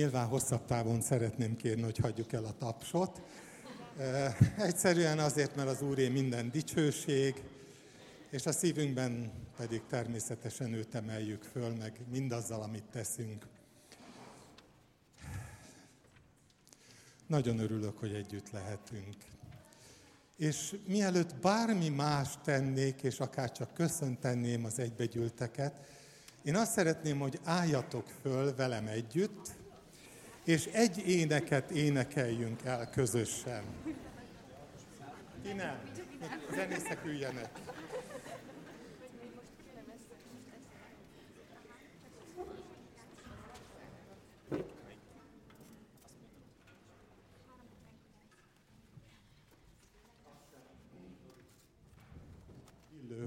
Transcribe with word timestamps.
nyilván 0.00 0.26
hosszabb 0.26 0.64
távon 0.64 1.00
szeretném 1.00 1.56
kérni, 1.56 1.82
hogy 1.82 1.96
hagyjuk 1.96 2.32
el 2.32 2.44
a 2.44 2.56
tapsot. 2.58 3.20
Egyszerűen 4.58 5.18
azért, 5.18 5.56
mert 5.56 5.68
az 5.68 5.82
Úré 5.82 6.08
minden 6.08 6.50
dicsőség, 6.50 7.42
és 8.30 8.46
a 8.46 8.52
szívünkben 8.52 9.32
pedig 9.56 9.82
természetesen 9.88 10.72
őt 10.72 10.94
emeljük 10.94 11.42
föl, 11.42 11.74
meg 11.74 12.00
mindazzal, 12.10 12.62
amit 12.62 12.84
teszünk. 12.84 13.46
Nagyon 17.26 17.58
örülök, 17.58 17.98
hogy 17.98 18.14
együtt 18.14 18.50
lehetünk. 18.50 19.16
És 20.36 20.76
mielőtt 20.86 21.34
bármi 21.34 21.88
más 21.88 22.28
tennék, 22.44 23.02
és 23.02 23.18
akár 23.18 23.52
csak 23.52 23.74
köszöntenném 23.74 24.64
az 24.64 24.78
egybegyűlteket, 24.78 25.74
én 26.42 26.56
azt 26.56 26.72
szeretném, 26.72 27.18
hogy 27.18 27.40
álljatok 27.44 28.06
föl 28.22 28.54
velem 28.54 28.86
együtt, 28.86 29.58
és 30.44 30.66
egy 30.66 31.08
éneket 31.08 31.70
énekeljünk 31.70 32.62
el 32.64 32.90
közösen. 32.90 33.64
Ti 35.42 35.52
nem. 35.52 35.80
Zenészek 36.54 37.04
üljenek. 37.04 37.50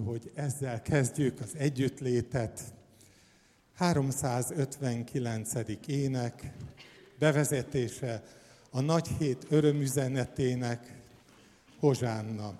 hogy 0.05 0.31
ezzel 0.35 0.81
kezdjük 0.81 1.39
az 1.39 1.55
együttlétet. 1.57 2.61
359. 3.75 5.53
ének, 5.87 6.53
bevezetése 7.19 8.23
a 8.71 8.81
nagy 8.81 9.07
hét 9.07 9.45
örömüzenetének, 9.49 11.01
Hozsánna. 11.79 12.53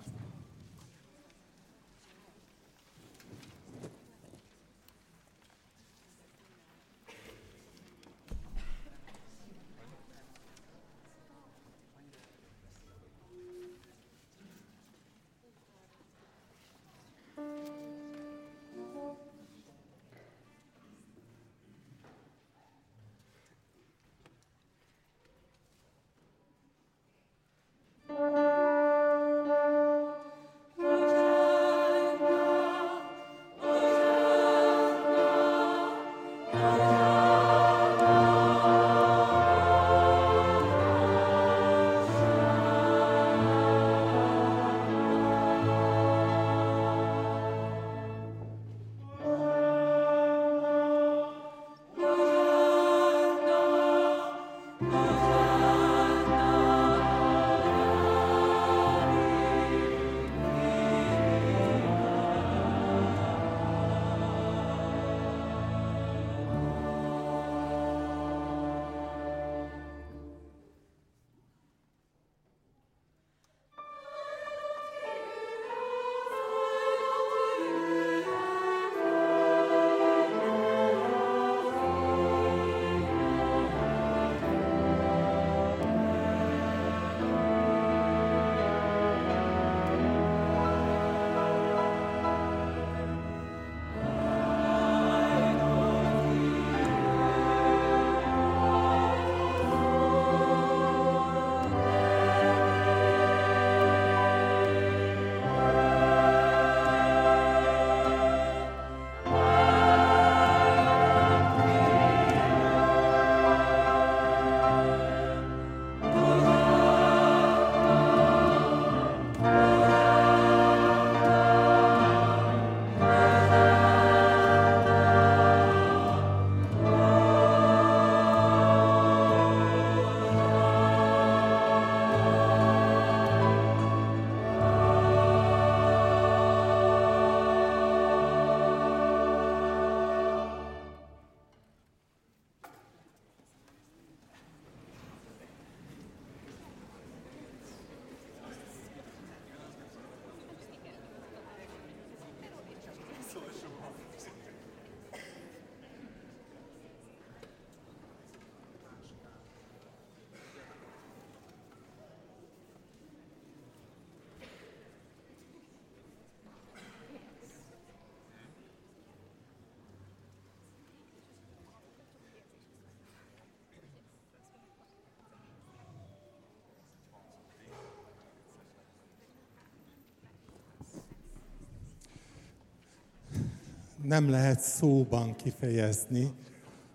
Nem 184.04 184.28
lehet 184.30 184.60
szóban 184.60 185.36
kifejezni, 185.36 186.32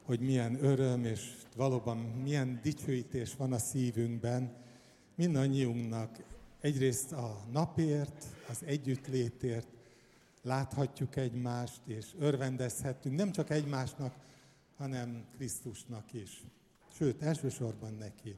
hogy 0.04 0.20
milyen 0.20 0.64
öröm 0.64 1.06
és 1.06 1.34
valóban 1.56 1.98
milyen 1.98 2.60
dicsőítés 2.64 3.36
van 3.36 3.54
a 3.54 3.58
szívünkben 3.58 4.56
mindannyiunknak. 5.16 6.24
Egyrészt 6.60 7.12
a 7.12 7.46
napért, 7.52 8.26
az 8.50 8.64
együttlétért 8.66 9.68
láthatjuk 10.42 11.16
egymást, 11.16 11.82
és 11.86 12.06
örvendezhetünk 12.20 13.16
nem 13.16 13.32
csak 13.32 13.50
egymásnak, 13.50 14.16
hanem 14.78 15.26
Krisztusnak 15.36 16.14
is. 16.14 16.44
Sőt, 16.94 17.22
elsősorban 17.22 17.94
neki. 17.94 18.36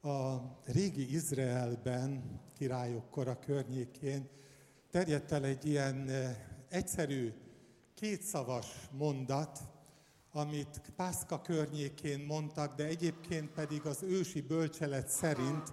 A 0.00 0.36
régi 0.64 1.14
Izraelben, 1.14 2.40
királyok 2.58 3.10
kora 3.10 3.38
környékén 3.38 4.28
terjedt 4.94 5.32
el 5.32 5.44
egy 5.44 5.66
ilyen 5.66 6.10
egyszerű, 6.68 7.32
kétszavas 7.94 8.66
mondat, 8.90 9.58
amit 10.32 10.82
Pászka 10.96 11.40
környékén 11.40 12.24
mondtak, 12.26 12.74
de 12.74 12.84
egyébként 12.84 13.50
pedig 13.50 13.86
az 13.86 14.02
ősi 14.02 14.40
bölcselet 14.40 15.08
szerint 15.08 15.72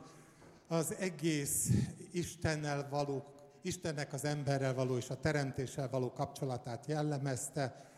az 0.68 0.96
egész 1.00 1.70
Istennel 2.12 2.90
való, 2.90 3.26
Istennek 3.62 4.14
az 4.14 4.26
emberrel 4.26 4.74
való 4.74 4.98
és 4.98 5.10
a 5.10 5.20
teremtéssel 5.20 5.90
való 5.90 6.12
kapcsolatát 6.12 6.86
jellemezte. 6.86 7.92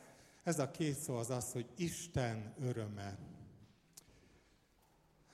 Ez 0.43 0.59
a 0.59 0.71
két 0.71 0.95
szó 0.95 1.15
az 1.15 1.29
az, 1.29 1.51
hogy 1.51 1.65
Isten 1.75 2.53
öröme. 2.61 3.17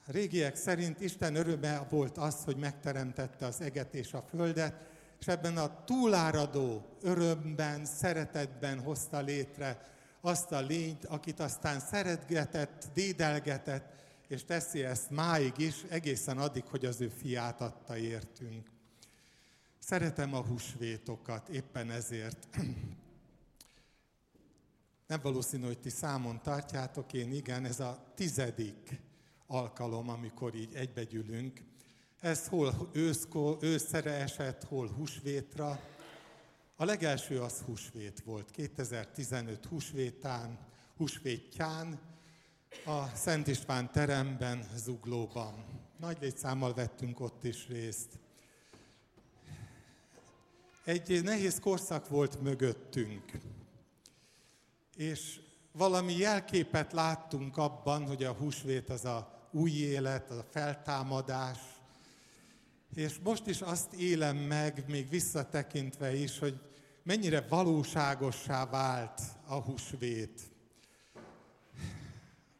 Régiek 0.06 0.56
szerint 0.56 1.02
Isten 1.02 1.36
öröme 1.36 1.88
volt 1.90 2.18
az, 2.18 2.44
hogy 2.44 2.58
megteremtette 2.58 3.46
az 3.46 3.62
eget 3.62 3.94
és 3.94 4.13
a 4.13 4.22
földet, 4.22 4.88
és 5.20 5.28
ebben 5.28 5.58
a 5.58 5.84
túláradó 5.84 6.98
örömben, 7.02 7.86
szeretetben 7.86 8.80
hozta 8.80 9.22
létre 9.22 9.82
azt 10.22 10.52
a 10.52 10.60
lényt, 10.60 11.06
akit 11.06 11.40
aztán 11.40 11.80
szeretgetett, 11.80 12.88
dédelgetett, 12.94 13.94
és 14.28 14.46
teszi 14.46 14.84
ezt 14.84 15.10
máig 15.10 15.58
is, 15.58 15.84
egészen 15.90 16.38
addig, 16.38 16.64
hogy 16.64 16.86
az 16.86 17.02
ő 17.02 17.08
fiát 17.08 17.62
adta 17.62 17.98
értünk. 17.98 18.70
Szeretem 19.80 20.34
a 20.34 20.42
húsvétokat, 20.42 21.50
éppen 21.50 21.92
ezért. 21.92 22.48
Nem 25.08 25.20
valószínű, 25.22 25.66
hogy 25.66 25.80
ti 25.80 25.90
számon 25.90 26.42
tartjátok, 26.42 27.14
én 27.14 27.32
igen, 27.32 27.66
ez 27.66 27.80
a 27.80 28.12
tizedik 28.16 29.02
alkalom, 29.48 30.10
amikor 30.10 30.56
így 30.56 30.74
egybegyülünk. 30.74 31.62
Ez 32.20 32.48
hol 32.48 32.90
őszkor, 32.94 33.58
őszere 33.62 34.12
esett, 34.12 34.64
hol 34.64 34.88
húsvétra. 34.88 35.80
A 36.76 36.86
legelső 36.86 37.42
az 37.42 37.60
húsvét 37.60 38.22
volt, 38.26 38.52
2015 38.52 39.66
húsvétán, 39.66 40.60
húsvétján, 40.98 42.00
a 42.86 43.16
Szent 43.16 43.48
István 43.48 43.92
teremben, 43.92 44.66
Zuglóban. 44.76 45.66
Nagy 46.00 46.18
létszámmal 46.22 46.74
vettünk 46.74 47.20
ott 47.20 47.44
is 47.44 47.68
részt. 47.68 48.20
Egy 50.84 51.24
nehéz 51.24 51.60
korszak 51.60 52.10
volt 52.10 52.42
mögöttünk, 52.42 53.32
és 54.96 55.40
valami 55.72 56.18
jelképet 56.18 56.94
láttunk 56.94 57.58
abban, 57.58 58.06
hogy 58.06 58.24
a 58.24 58.34
húsvét 58.34 58.90
az 58.90 59.06
a 59.06 59.48
új 59.52 59.72
élet, 59.72 60.30
az 60.30 60.38
a 60.38 60.46
feltámadás, 60.50 61.69
és 62.96 63.19
most 63.24 63.48
is 63.48 63.62
azt 63.62 63.93
élem 63.93 64.38
meg, 64.38 64.84
még 64.88 65.10
visszatekintve 65.10 66.15
is, 66.15 66.39
hogy 66.39 66.60
mennyire 67.03 67.41
valóságossá 67.50 68.65
vált 68.65 69.22
a 69.48 69.55
húsvét. 69.55 70.41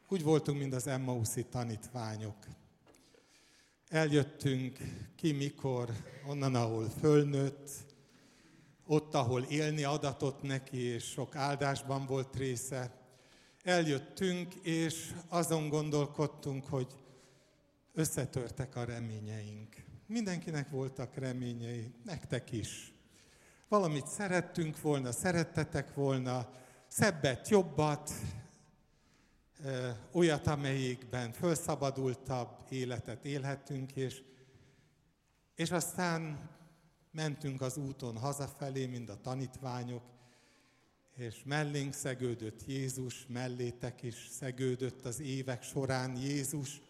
Úgy 0.08 0.22
voltunk, 0.22 0.58
mint 0.58 0.74
az 0.74 0.86
Emmauszi 0.86 1.44
tanítványok. 1.44 2.36
Eljöttünk 3.88 4.78
ki 5.16 5.32
mikor, 5.32 5.90
onnan, 6.26 6.54
ahol 6.54 6.88
fölnőtt, 6.88 7.70
ott, 8.86 9.14
ahol 9.14 9.42
élni 9.42 9.84
adatot 9.84 10.42
neki, 10.42 10.78
és 10.78 11.04
sok 11.04 11.36
áldásban 11.36 12.06
volt 12.06 12.36
része. 12.36 12.94
Eljöttünk, 13.62 14.54
és 14.54 15.14
azon 15.28 15.68
gondolkodtunk, 15.68 16.64
hogy 16.64 16.94
összetörtek 17.92 18.76
a 18.76 18.84
reményeink. 18.84 19.89
Mindenkinek 20.10 20.70
voltak 20.70 21.14
reményei, 21.14 21.94
nektek 22.04 22.52
is. 22.52 22.92
Valamit 23.68 24.06
szerettünk 24.06 24.80
volna, 24.80 25.12
szerettetek 25.12 25.94
volna, 25.94 26.52
szebbet, 26.88 27.48
jobbat, 27.48 28.12
olyat, 30.12 30.46
amelyikben 30.46 31.32
felszabadultabb 31.32 32.64
életet 32.68 33.24
élhetünk, 33.24 33.96
és, 33.96 34.22
és 35.54 35.70
aztán 35.70 36.50
mentünk 37.10 37.60
az 37.60 37.76
úton 37.76 38.16
hazafelé, 38.16 38.86
mind 38.86 39.08
a 39.08 39.20
tanítványok, 39.20 40.04
és 41.14 41.42
mellénk 41.44 41.92
szegődött 41.92 42.66
Jézus, 42.66 43.26
mellétek 43.28 44.02
is 44.02 44.28
szegődött 44.30 45.04
az 45.04 45.20
évek 45.20 45.62
során 45.62 46.16
Jézus. 46.16 46.80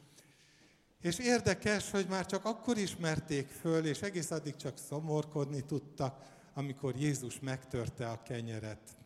És 1.00 1.18
érdekes, 1.18 1.90
hogy 1.90 2.06
már 2.06 2.26
csak 2.26 2.44
akkor 2.44 2.76
ismerték 2.76 3.48
föl, 3.48 3.86
és 3.86 4.02
egész 4.02 4.30
addig 4.30 4.56
csak 4.56 4.78
szomorkodni 4.78 5.64
tudtak, 5.64 6.38
amikor 6.54 6.96
Jézus 6.96 7.40
megtörte 7.40 8.10
a 8.10 8.22
kenyeret. 8.22 8.96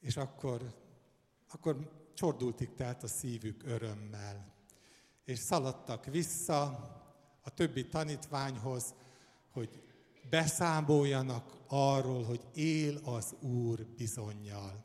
És 0.00 0.16
akkor, 0.16 0.74
akkor 1.48 1.90
csordultik 2.14 2.74
telt 2.74 3.02
a 3.02 3.06
szívük 3.06 3.62
örömmel. 3.64 4.54
És 5.24 5.38
szaladtak 5.38 6.04
vissza 6.04 6.62
a 7.42 7.50
többi 7.50 7.86
tanítványhoz, 7.86 8.94
hogy 9.52 9.82
beszámoljanak 10.30 11.56
arról, 11.66 12.24
hogy 12.24 12.40
él 12.54 13.00
az 13.04 13.34
Úr 13.40 13.86
bizonyjal. 13.86 14.84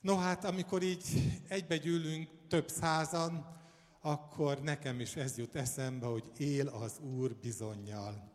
No 0.00 0.16
hát, 0.16 0.44
amikor 0.44 0.82
így 0.82 1.04
egybegyűlünk 1.48 2.30
több 2.48 2.68
százan, 2.68 3.62
akkor 4.06 4.62
nekem 4.62 5.00
is 5.00 5.16
ez 5.16 5.36
jut 5.36 5.54
eszembe, 5.54 6.06
hogy 6.06 6.30
él 6.36 6.68
az 6.68 6.98
Úr 6.98 7.36
bizonyjal. 7.36 8.32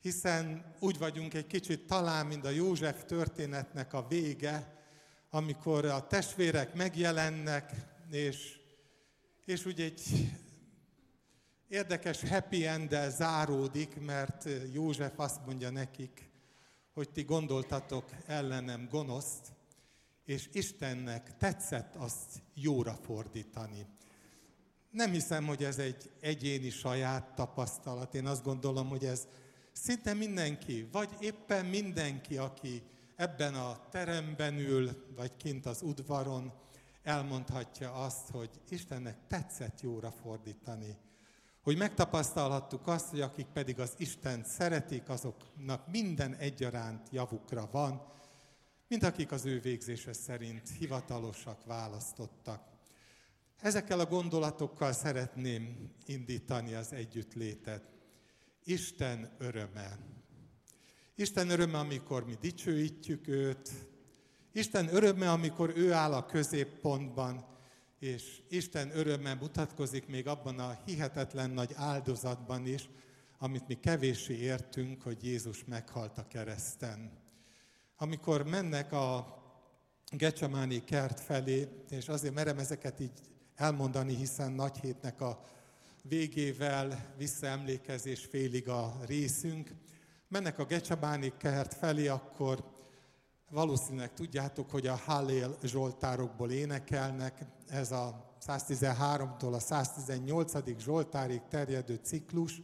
Hiszen 0.00 0.74
úgy 0.78 0.98
vagyunk 0.98 1.34
egy 1.34 1.46
kicsit 1.46 1.86
talán, 1.86 2.26
mint 2.26 2.44
a 2.44 2.50
József 2.50 3.04
történetnek 3.04 3.92
a 3.92 4.06
vége, 4.08 4.84
amikor 5.30 5.84
a 5.84 6.06
testvérek 6.06 6.74
megjelennek, 6.74 7.72
és, 8.10 8.58
és 9.44 9.66
úgy 9.66 9.80
egy 9.80 10.02
érdekes 11.68 12.28
happy 12.28 12.66
end 12.66 12.96
záródik, 13.08 14.00
mert 14.00 14.48
József 14.72 15.18
azt 15.18 15.46
mondja 15.46 15.70
nekik, 15.70 16.30
hogy 16.92 17.10
ti 17.10 17.22
gondoltatok 17.22 18.10
ellenem 18.26 18.88
gonoszt, 18.90 19.52
és 20.24 20.48
Istennek 20.52 21.36
tetszett 21.36 21.94
azt 21.94 22.42
jóra 22.54 22.94
fordítani. 22.94 23.86
Nem 24.90 25.10
hiszem, 25.10 25.46
hogy 25.46 25.64
ez 25.64 25.78
egy 25.78 26.10
egyéni 26.20 26.70
saját 26.70 27.34
tapasztalat. 27.34 28.14
Én 28.14 28.26
azt 28.26 28.44
gondolom, 28.44 28.88
hogy 28.88 29.04
ez 29.04 29.26
szinte 29.72 30.14
mindenki, 30.14 30.88
vagy 30.92 31.08
éppen 31.20 31.66
mindenki, 31.66 32.36
aki 32.36 32.82
ebben 33.16 33.54
a 33.54 33.88
teremben 33.90 34.58
ül, 34.58 35.06
vagy 35.16 35.36
kint 35.36 35.66
az 35.66 35.82
udvaron, 35.82 36.52
elmondhatja 37.02 37.92
azt, 37.92 38.30
hogy 38.30 38.50
Istennek 38.68 39.16
tetszett 39.28 39.80
jóra 39.80 40.10
fordítani. 40.10 40.96
Hogy 41.62 41.76
megtapasztalhattuk 41.76 42.86
azt, 42.86 43.08
hogy 43.08 43.20
akik 43.20 43.46
pedig 43.46 43.80
az 43.80 43.94
Istent 43.96 44.46
szeretik, 44.46 45.08
azoknak 45.08 45.90
minden 45.90 46.34
egyaránt 46.34 47.08
javukra 47.10 47.68
van, 47.72 48.02
mint 48.88 49.02
akik 49.02 49.32
az 49.32 49.44
ő 49.44 49.60
végzése 49.60 50.12
szerint 50.12 50.68
hivatalosak, 50.78 51.64
választottak. 51.64 52.69
Ezekkel 53.60 54.00
a 54.00 54.06
gondolatokkal 54.06 54.92
szeretném 54.92 55.90
indítani 56.06 56.74
az 56.74 56.92
együttlétet. 56.92 57.82
Isten 58.64 59.30
öröme. 59.38 59.98
Isten 61.14 61.50
öröme, 61.50 61.78
amikor 61.78 62.24
mi 62.24 62.34
dicsőítjük 62.40 63.28
őt. 63.28 63.70
Isten 64.52 64.94
öröme, 64.94 65.30
amikor 65.30 65.72
ő 65.76 65.92
áll 65.92 66.12
a 66.12 66.26
középpontban, 66.26 67.46
és 67.98 68.42
Isten 68.48 68.96
öröme 68.96 69.34
mutatkozik 69.34 70.06
még 70.06 70.26
abban 70.26 70.58
a 70.58 70.82
hihetetlen 70.84 71.50
nagy 71.50 71.72
áldozatban 71.74 72.66
is, 72.66 72.88
amit 73.38 73.68
mi 73.68 73.74
kevéssé 73.74 74.34
értünk, 74.34 75.02
hogy 75.02 75.24
Jézus 75.24 75.64
meghalt 75.64 76.18
a 76.18 76.26
kereszten. 76.28 77.10
Amikor 77.96 78.42
mennek 78.42 78.92
a 78.92 79.38
Gecsemáni 80.10 80.84
kert 80.84 81.20
felé, 81.20 81.68
és 81.90 82.08
azért 82.08 82.34
merem 82.34 82.58
ezeket 82.58 83.00
így 83.00 83.20
elmondani, 83.60 84.14
hiszen 84.14 84.52
nagy 84.52 84.78
hétnek 84.78 85.20
a 85.20 85.44
végével 86.02 87.14
visszaemlékezés 87.16 88.24
félig 88.24 88.68
a 88.68 88.96
részünk. 89.06 89.74
Mennek 90.28 90.58
a 90.58 90.64
Gecsabáni 90.64 91.32
kert 91.38 91.74
felé, 91.74 92.08
akkor 92.08 92.64
valószínűleg 93.50 94.14
tudjátok, 94.14 94.70
hogy 94.70 94.86
a 94.86 94.96
Hallél 94.96 95.56
Zsoltárokból 95.62 96.50
énekelnek. 96.50 97.44
Ez 97.68 97.92
a 97.92 98.34
113-tól 98.46 99.52
a 99.52 99.58
118. 99.58 100.78
Zsoltárig 100.78 101.42
terjedő 101.48 102.00
ciklus, 102.02 102.62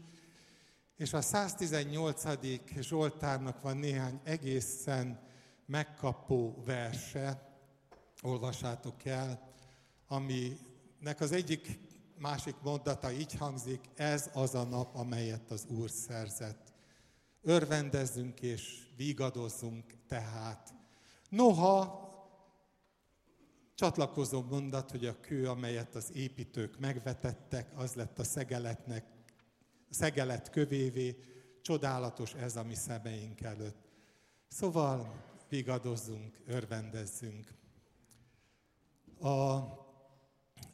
és 0.96 1.12
a 1.12 1.20
118. 1.20 2.22
Zsoltárnak 2.80 3.60
van 3.62 3.76
néhány 3.76 4.20
egészen 4.24 5.20
megkapó 5.66 6.62
verse, 6.64 7.52
olvassátok 8.22 9.04
el, 9.04 9.54
aminek 11.06 11.24
az 11.24 11.32
egyik 11.32 11.78
másik 12.18 12.54
mondata 12.62 13.12
így 13.12 13.34
hangzik, 13.34 13.80
ez 13.94 14.30
az 14.32 14.54
a 14.54 14.64
nap, 14.64 14.96
amelyet 14.96 15.50
az 15.50 15.66
Úr 15.68 15.90
szerzett. 15.90 16.72
Örvendezzünk 17.42 18.40
és 18.40 18.86
vigadozzunk 18.96 19.84
tehát. 20.08 20.74
Noha 21.28 22.08
csatlakozó 23.74 24.42
mondat, 24.42 24.90
hogy 24.90 25.06
a 25.06 25.20
kő, 25.20 25.48
amelyet 25.48 25.94
az 25.94 26.10
építők 26.14 26.78
megvetettek, 26.78 27.70
az 27.74 27.94
lett 27.94 28.18
a 28.18 28.24
szegeletnek, 28.24 29.04
szegelet 29.90 30.50
kövévé, 30.50 31.16
csodálatos 31.62 32.34
ez 32.34 32.56
a 32.56 32.64
mi 32.64 32.74
szemeink 32.74 33.40
előtt. 33.40 33.88
Szóval 34.48 35.24
vigadozzunk, 35.48 36.40
örvendezzünk. 36.46 37.54
A 39.20 39.85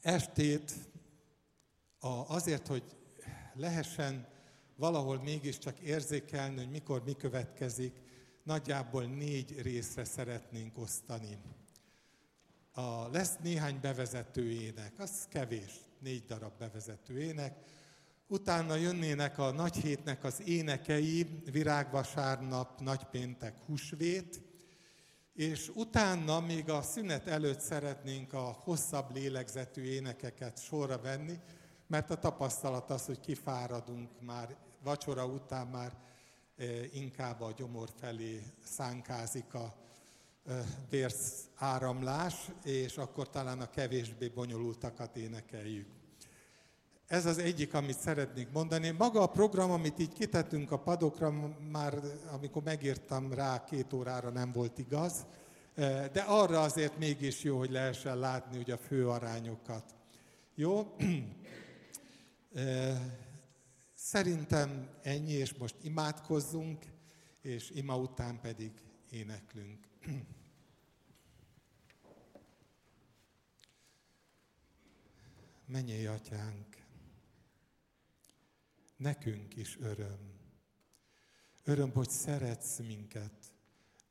estét 0.01 0.73
a, 1.99 2.09
azért, 2.09 2.67
hogy 2.67 2.83
lehessen 3.55 4.27
valahol 4.77 5.23
mégiscsak 5.23 5.79
érzékelni, 5.79 6.57
hogy 6.57 6.71
mikor 6.71 7.05
mi 7.05 7.13
következik, 7.13 8.01
nagyjából 8.43 9.05
négy 9.05 9.61
részre 9.61 10.05
szeretnénk 10.05 10.79
osztani. 10.79 11.39
A, 12.73 13.09
lesz 13.09 13.37
néhány 13.43 13.79
bevezető 13.81 14.51
ének, 14.51 14.93
az 14.99 15.27
kevés, 15.29 15.73
négy 15.99 16.25
darab 16.25 16.59
bevezető 16.59 17.21
ének. 17.21 17.59
Utána 18.27 18.75
jönnének 18.75 19.39
a 19.39 19.51
nagy 19.51 19.77
hétnek 19.77 20.25
az 20.25 20.43
énekei, 20.45 21.43
virágvasárnap, 21.51 22.81
nagypéntek, 22.81 23.59
húsvét, 23.67 24.41
és 25.35 25.71
utána, 25.75 26.41
még 26.41 26.71
a 26.71 26.83
szünet 26.83 27.27
előtt 27.27 27.61
szeretnénk 27.61 28.33
a 28.33 28.57
hosszabb 28.65 29.15
lélegzetű 29.15 29.83
énekeket 29.83 30.63
sorra 30.63 30.99
venni, 30.99 31.39
mert 31.87 32.11
a 32.11 32.19
tapasztalat 32.19 32.91
az, 32.91 33.07
hogy 33.07 33.21
kifáradunk 33.21 34.11
már, 34.21 34.57
vacsora 34.83 35.27
után 35.27 35.67
már 35.67 35.93
e, 36.57 36.65
inkább 36.93 37.41
a 37.41 37.53
gyomor 37.57 37.89
felé 37.99 38.43
szánkázik 38.65 39.55
a 39.55 39.75
e, 40.47 40.65
vérsz 40.91 41.45
áramlás, 41.55 42.35
és 42.65 42.97
akkor 42.97 43.31
talán 43.31 43.61
a 43.61 43.71
kevésbé 43.71 44.29
bonyolultakat 44.29 45.17
énekeljük. 45.17 46.02
Ez 47.13 47.27
az 47.27 47.39
egyik, 47.39 47.75
amit 47.75 47.99
szeretnék 47.99 48.51
mondani. 48.53 48.91
Maga 48.91 49.23
a 49.23 49.27
program, 49.27 49.71
amit 49.71 49.99
így 49.99 50.13
kitettünk 50.13 50.71
a 50.71 50.79
padokra, 50.79 51.31
már 51.71 51.99
amikor 52.31 52.63
megírtam 52.63 53.33
rá, 53.33 53.65
két 53.65 53.93
órára 53.93 54.31
nem 54.31 54.53
volt 54.53 54.79
igaz, 54.79 55.27
de 56.13 56.25
arra 56.27 56.61
azért 56.63 56.99
mégis 56.99 57.43
jó, 57.43 57.59
hogy 57.59 57.71
lehessen 57.71 58.19
látni 58.19 58.57
hogy 58.57 58.71
a 58.71 58.79
fő 58.79 59.09
arányokat. 59.09 59.95
Jó? 60.55 60.97
Szerintem 63.95 64.89
ennyi, 65.03 65.33
és 65.33 65.55
most 65.55 65.77
imádkozzunk, 65.83 66.85
és 67.41 67.71
ima 67.71 67.97
után 67.97 68.41
pedig 68.41 68.73
éneklünk. 69.11 69.87
Menjél, 75.67 76.11
atyánk! 76.11 76.72
Nekünk 79.03 79.57
is 79.57 79.79
öröm. 79.81 80.41
Öröm, 81.65 81.91
hogy 81.91 82.11
szeretsz 82.11 82.79
minket. 82.79 83.55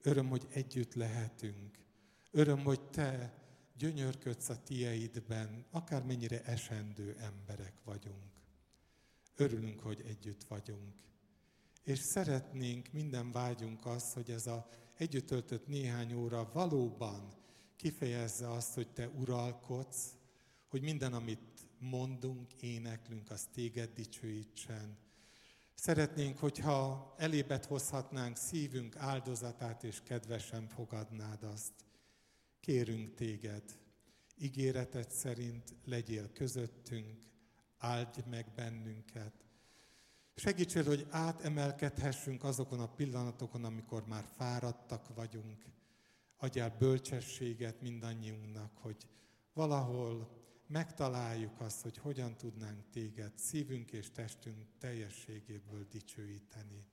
Öröm, 0.01 0.29
hogy 0.29 0.47
együtt 0.49 0.93
lehetünk. 0.93 1.77
Öröm, 2.31 2.63
hogy 2.63 2.81
te 2.81 3.33
gyönyörködsz 3.77 4.49
a 4.49 4.63
tieidben, 4.63 5.65
akármennyire 5.71 6.43
esendő 6.43 7.15
emberek 7.19 7.73
vagyunk. 7.83 8.31
Örülünk, 9.35 9.79
hogy 9.79 10.03
együtt 10.07 10.43
vagyunk. 10.43 10.93
És 11.83 11.99
szeretnénk, 11.99 12.91
minden 12.91 13.31
vágyunk 13.31 13.85
az, 13.85 14.13
hogy 14.13 14.29
ez 14.29 14.47
a 14.47 14.69
együtt 14.97 15.27
töltött 15.27 15.67
néhány 15.67 16.13
óra 16.13 16.49
valóban 16.53 17.33
kifejezze 17.75 18.51
azt, 18.51 18.73
hogy 18.73 18.87
te 18.87 19.09
uralkodsz, 19.09 20.15
hogy 20.67 20.81
minden, 20.81 21.13
amit 21.13 21.50
mondunk, 21.81 22.53
éneklünk, 22.53 23.31
az 23.31 23.47
téged 23.53 23.93
dicsőítsen. 23.93 24.97
Szeretnénk, 25.73 26.37
hogyha 26.37 27.13
elébet 27.17 27.65
hozhatnánk 27.65 28.37
szívünk 28.37 28.95
áldozatát, 28.95 29.83
és 29.83 30.01
kedvesen 30.03 30.67
fogadnád 30.67 31.43
azt. 31.43 31.73
Kérünk 32.59 33.13
téged, 33.13 33.63
ígéreted 34.37 35.11
szerint 35.11 35.75
legyél 35.85 36.31
közöttünk, 36.31 37.23
áldj 37.77 38.19
meg 38.29 38.51
bennünket. 38.55 39.33
Segíts 40.35 40.75
el, 40.75 40.83
hogy 40.83 41.07
átemelkedhessünk 41.09 42.43
azokon 42.43 42.79
a 42.79 42.93
pillanatokon, 42.93 43.63
amikor 43.63 44.07
már 44.07 44.25
fáradtak 44.37 45.15
vagyunk. 45.15 45.65
Adjál 46.37 46.75
bölcsességet 46.79 47.81
mindannyiunknak, 47.81 48.77
hogy 48.77 49.07
valahol 49.53 50.40
megtaláljuk 50.71 51.59
azt, 51.59 51.81
hogy 51.81 51.97
hogyan 51.97 52.37
tudnánk 52.37 52.89
téged 52.89 53.37
szívünk 53.37 53.91
és 53.91 54.11
testünk 54.11 54.65
teljességéből 54.79 55.87
dicsőíteni. 55.89 56.85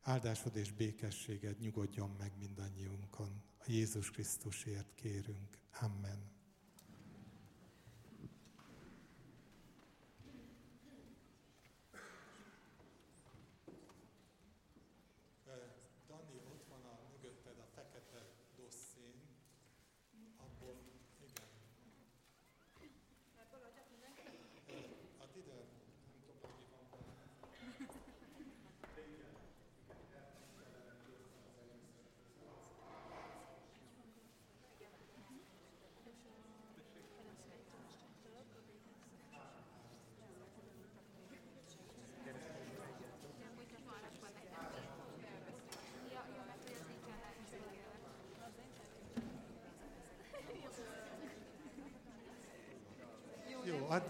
Áldásod 0.00 0.56
és 0.56 0.72
békességed 0.72 1.58
nyugodjon 1.58 2.10
meg 2.18 2.32
mindannyiunkon. 2.38 3.42
A 3.58 3.64
Jézus 3.66 4.10
Krisztusért 4.10 4.94
kérünk. 4.94 5.58
Amen. 5.80 6.39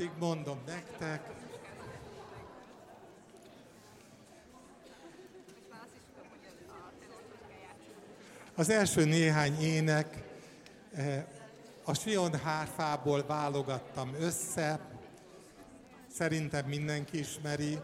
Addig 0.01 0.19
mondom 0.19 0.59
nektek. 0.67 1.21
Az 8.55 8.71
első 8.71 9.05
néhány 9.05 9.61
ének 9.61 10.23
eh, 10.95 11.25
a 11.85 11.95
Sion 11.95 12.39
hárfából 12.39 13.27
válogattam 13.27 14.15
össze. 14.15 14.81
Szerintem 16.11 16.67
mindenki 16.67 17.19
ismeri 17.19 17.79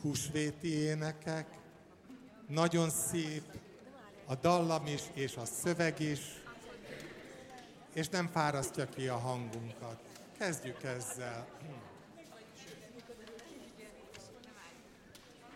húsvéti 0.00 0.74
énekek. 0.74 1.46
Nagyon 2.48 2.90
szép 2.90 3.44
a 4.26 4.34
dallam 4.34 4.86
is 4.86 5.02
és 5.14 5.36
a 5.36 5.44
szöveg 5.44 6.00
is, 6.00 6.20
és 7.92 8.08
nem 8.08 8.28
fárasztja 8.28 8.88
ki 8.88 9.08
a 9.08 9.16
hangunkat. 9.16 10.10
Kezdjük 10.40 10.82
ezzel. 10.82 11.46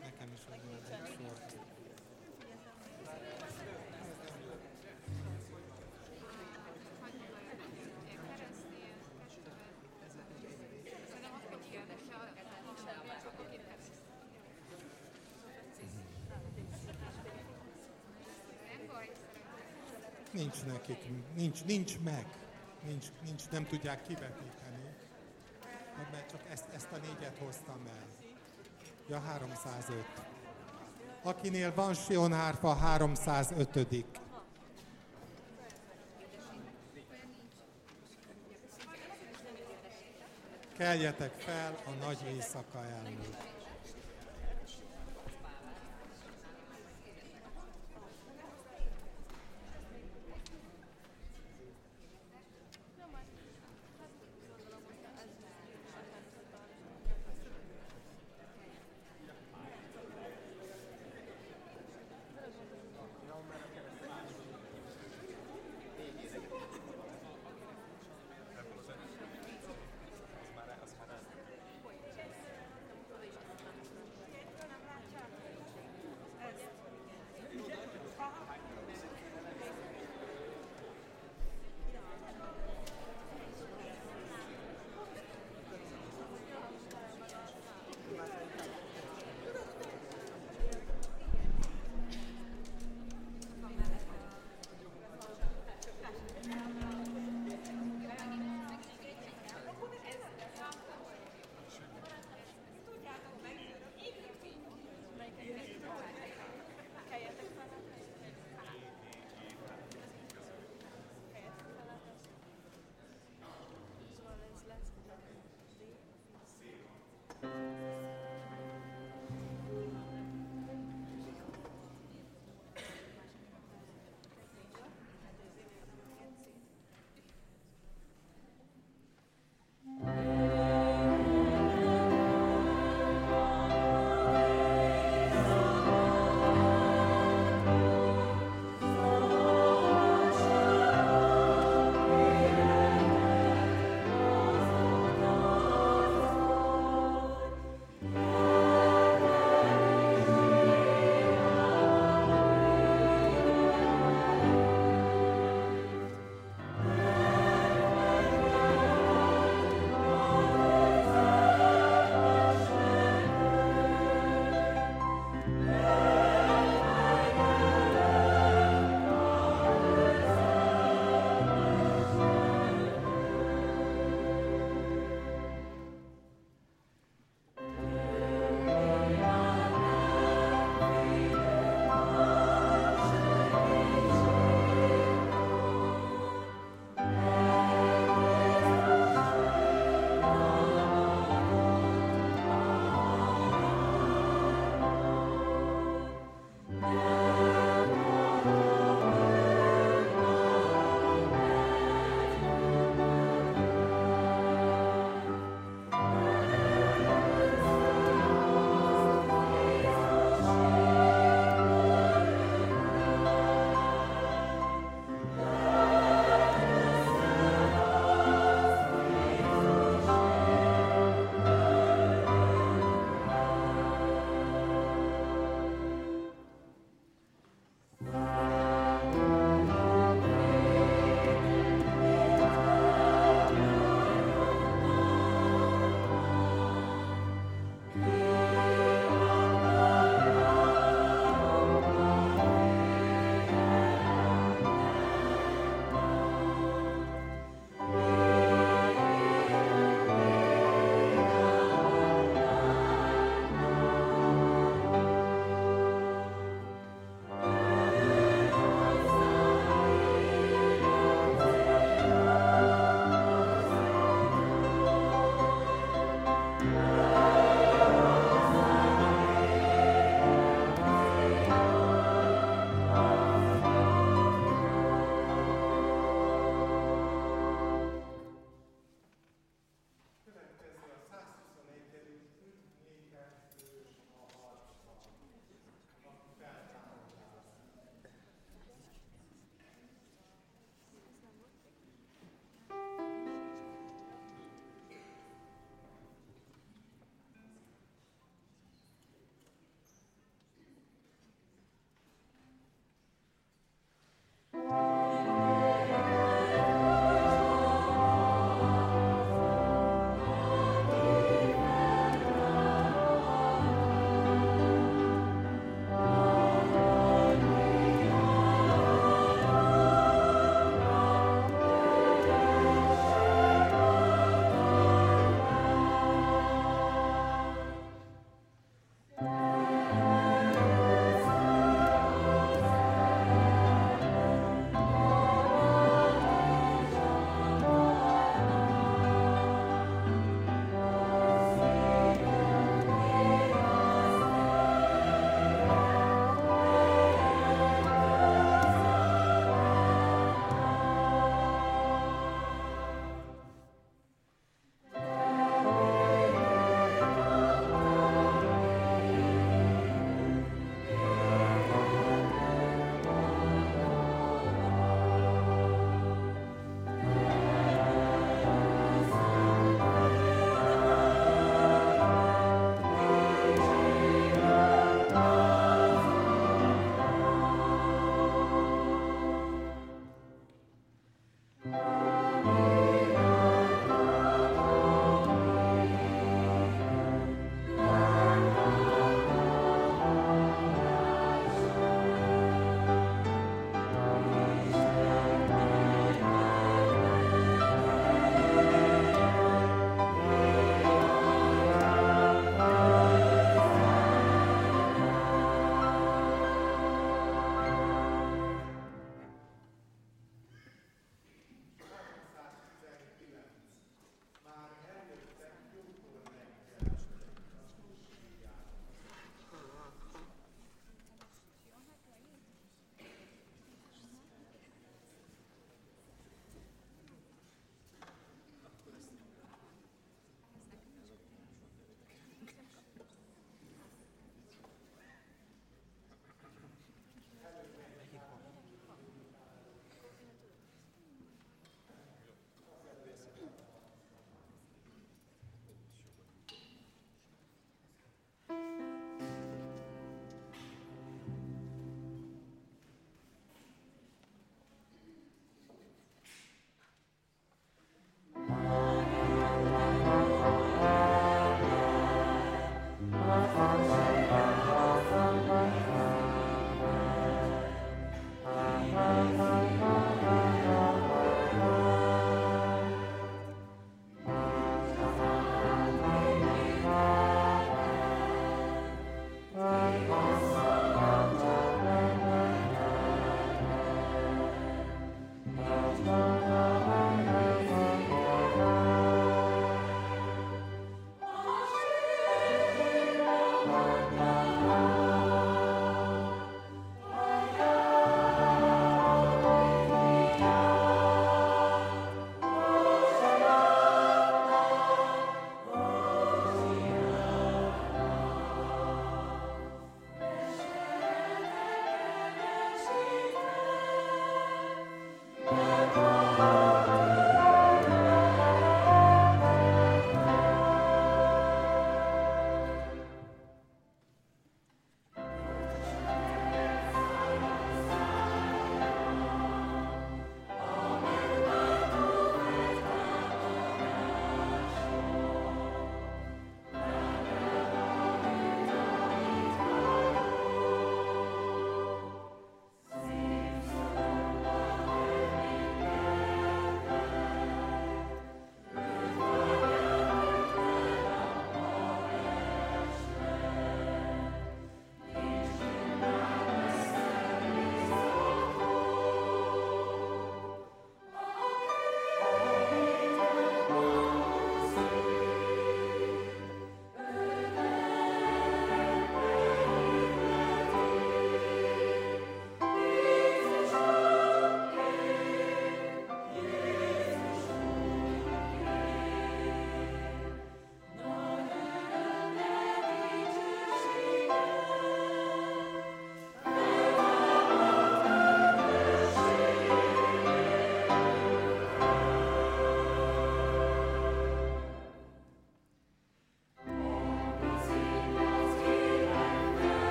Nekem 0.00 0.32
is. 0.34 0.40
Nincs 20.32 20.64
nekik, 20.64 20.98
nincs, 21.34 21.64
nincs 21.64 21.98
meg, 21.98 22.26
nincs, 22.82 23.06
nincs, 23.24 23.48
nem 23.50 23.66
tudják 23.66 24.02
kivetíteni 24.02 24.63
mert 26.14 26.30
csak 26.30 26.40
ezt, 26.50 26.64
ezt 26.74 26.92
a 26.92 26.96
négyet 26.96 27.38
hoztam 27.38 27.80
el. 27.86 28.06
Ja, 29.08 29.20
305. 29.20 30.04
Akinél 31.22 31.74
van 31.74 31.94
Sion 31.94 32.32
hárfa, 32.32 32.74
305. 32.74 34.04
Keljetek 40.76 41.32
fel 41.38 41.78
a 41.86 42.04
nagy 42.04 42.18
éjszaka 42.26 42.84
előtt. 42.84 43.53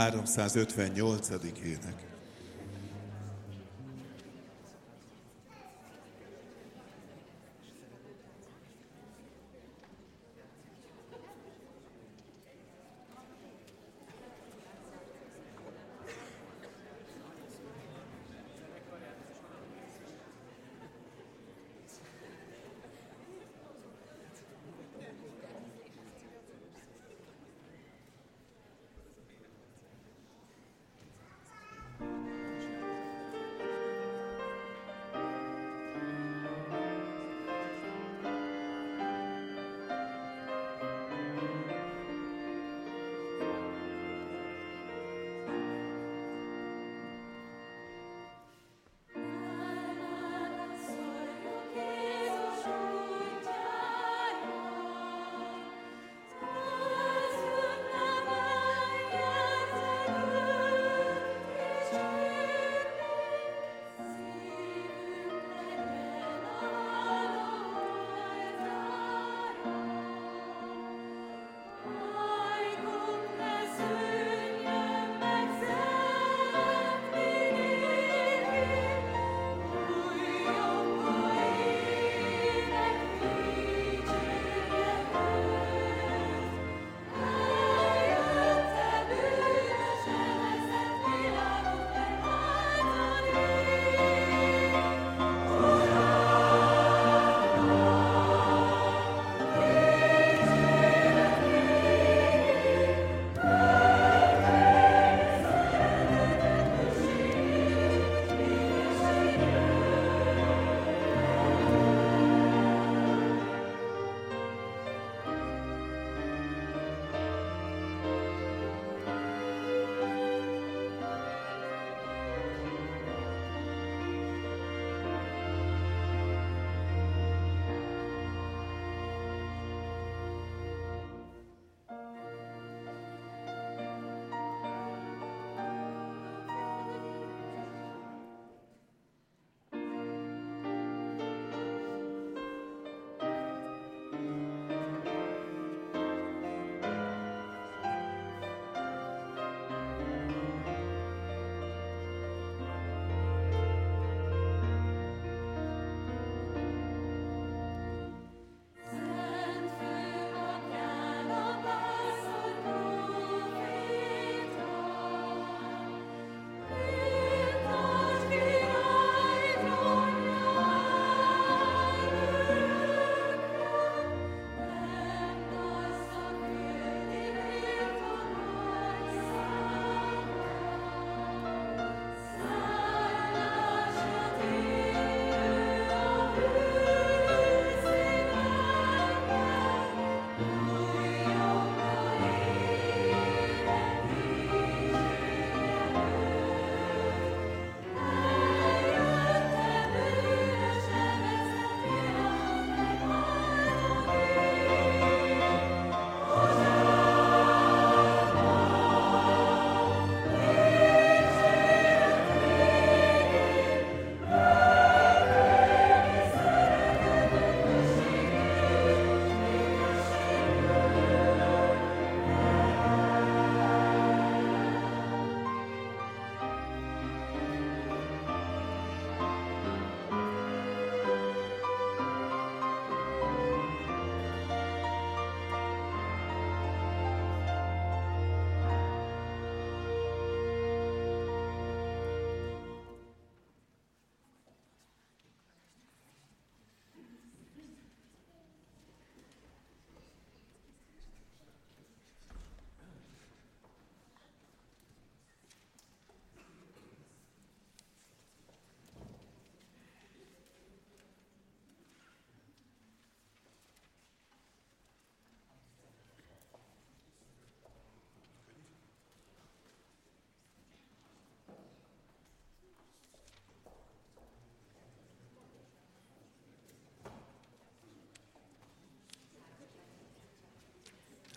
358. 0.00 1.30
ének. 1.64 2.09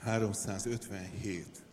Háromszázötvenhét. 0.04 1.64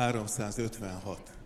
356. 0.00 1.39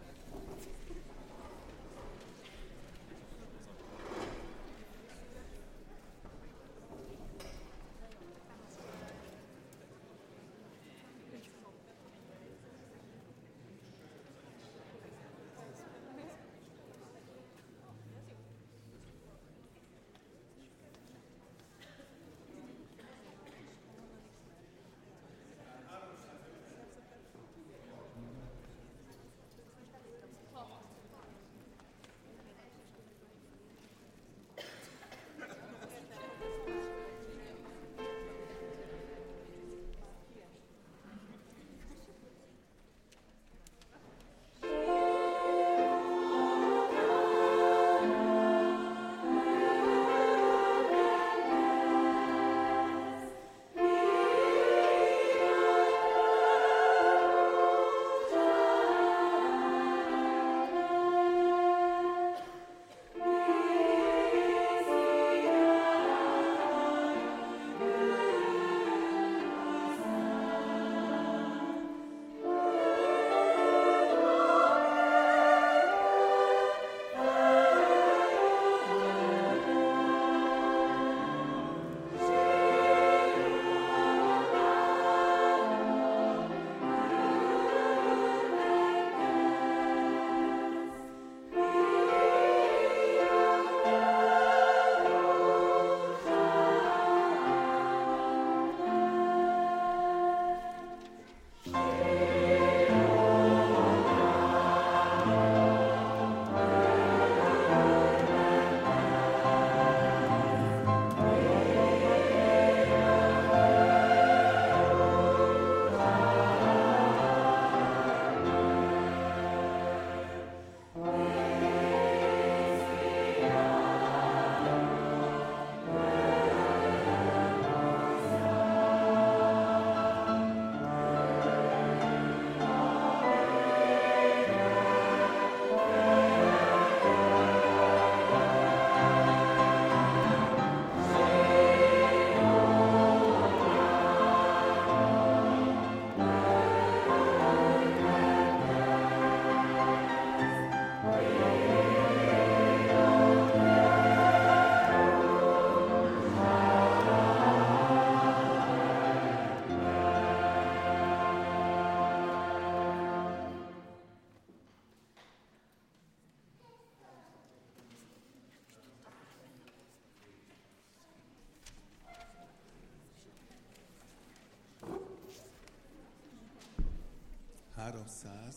Háromszáz, 177.85 178.55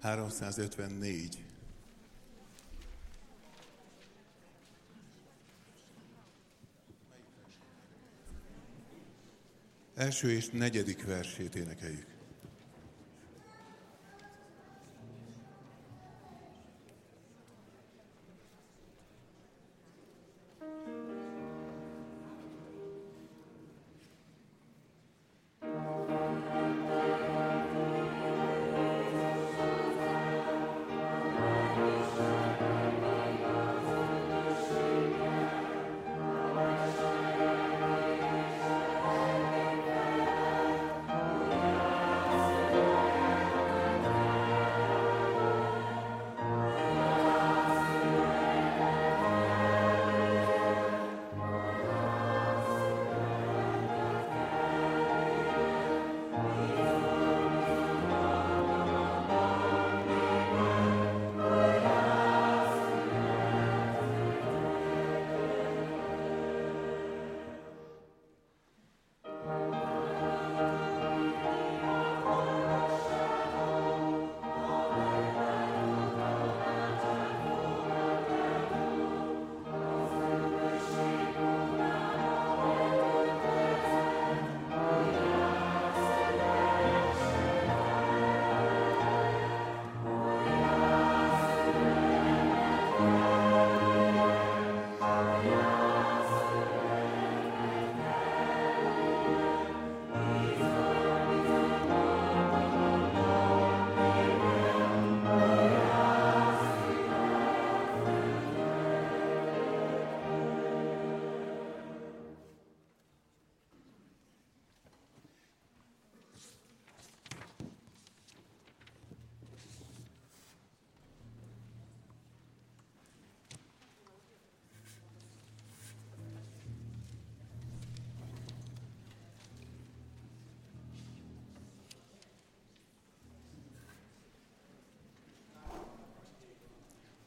354. 0.00 1.44
Első 9.94 10.30
és 10.30 10.48
negyedik 10.48 11.04
versét 11.04 11.54
énekeljük. 11.54 12.13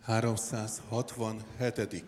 367. 0.07 2.03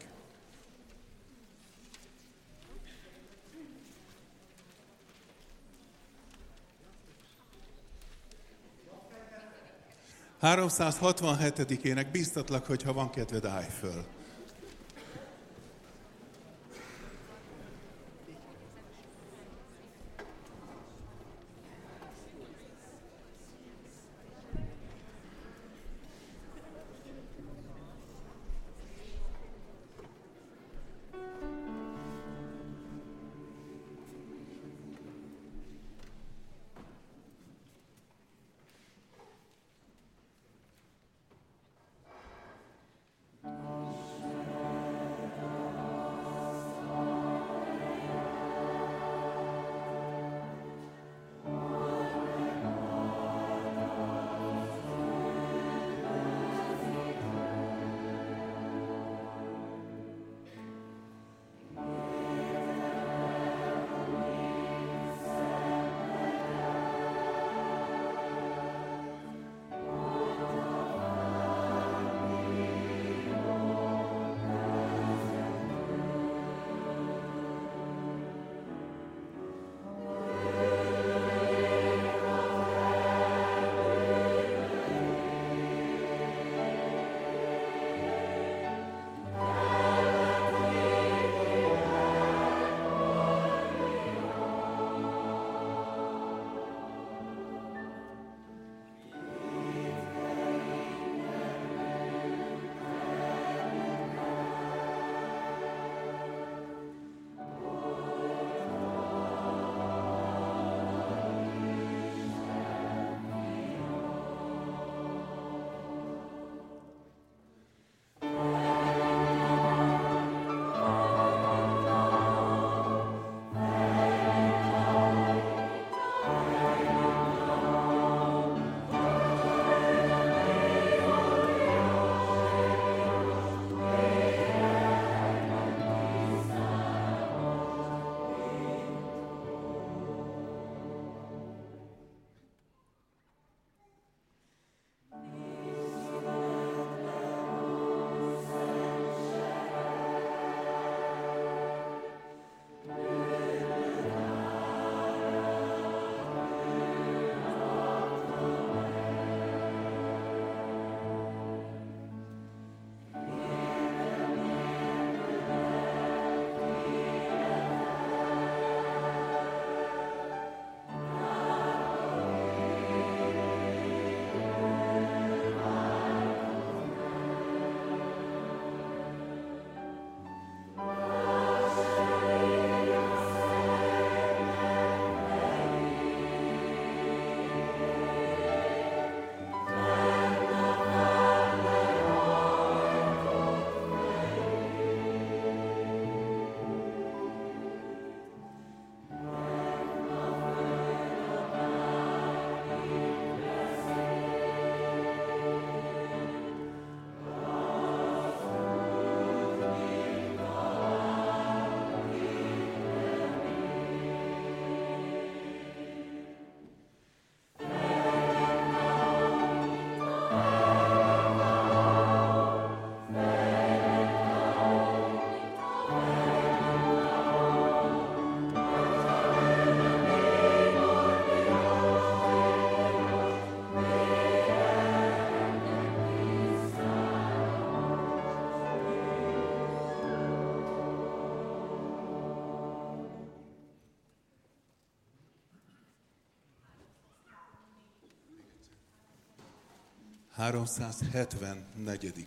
Háromszázhatvanhetedikének 10.40 12.12
biztatlak, 12.12 12.66
hogy 12.66 12.84
ha 12.84 12.94
van 12.94 13.10
kedved, 13.10 13.46
állj 13.46 13.68
föl. 13.80 14.19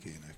Ének. 0.07 0.37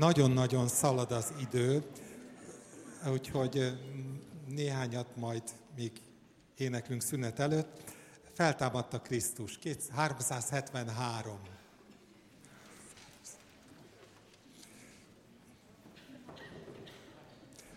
Nagyon-nagyon 0.00 0.68
szalad 0.68 1.12
az 1.12 1.32
idő, 1.40 1.82
úgyhogy 3.12 3.78
néhányat 4.46 5.16
majd 5.16 5.42
még 5.76 5.92
éneklünk 6.56 7.02
szünet 7.02 7.38
előtt. 7.38 7.92
Feltámadta 8.32 9.00
Krisztus, 9.00 9.58
373. 9.94 11.38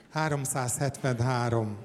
Háromszázhetvenhárom. 0.09 1.77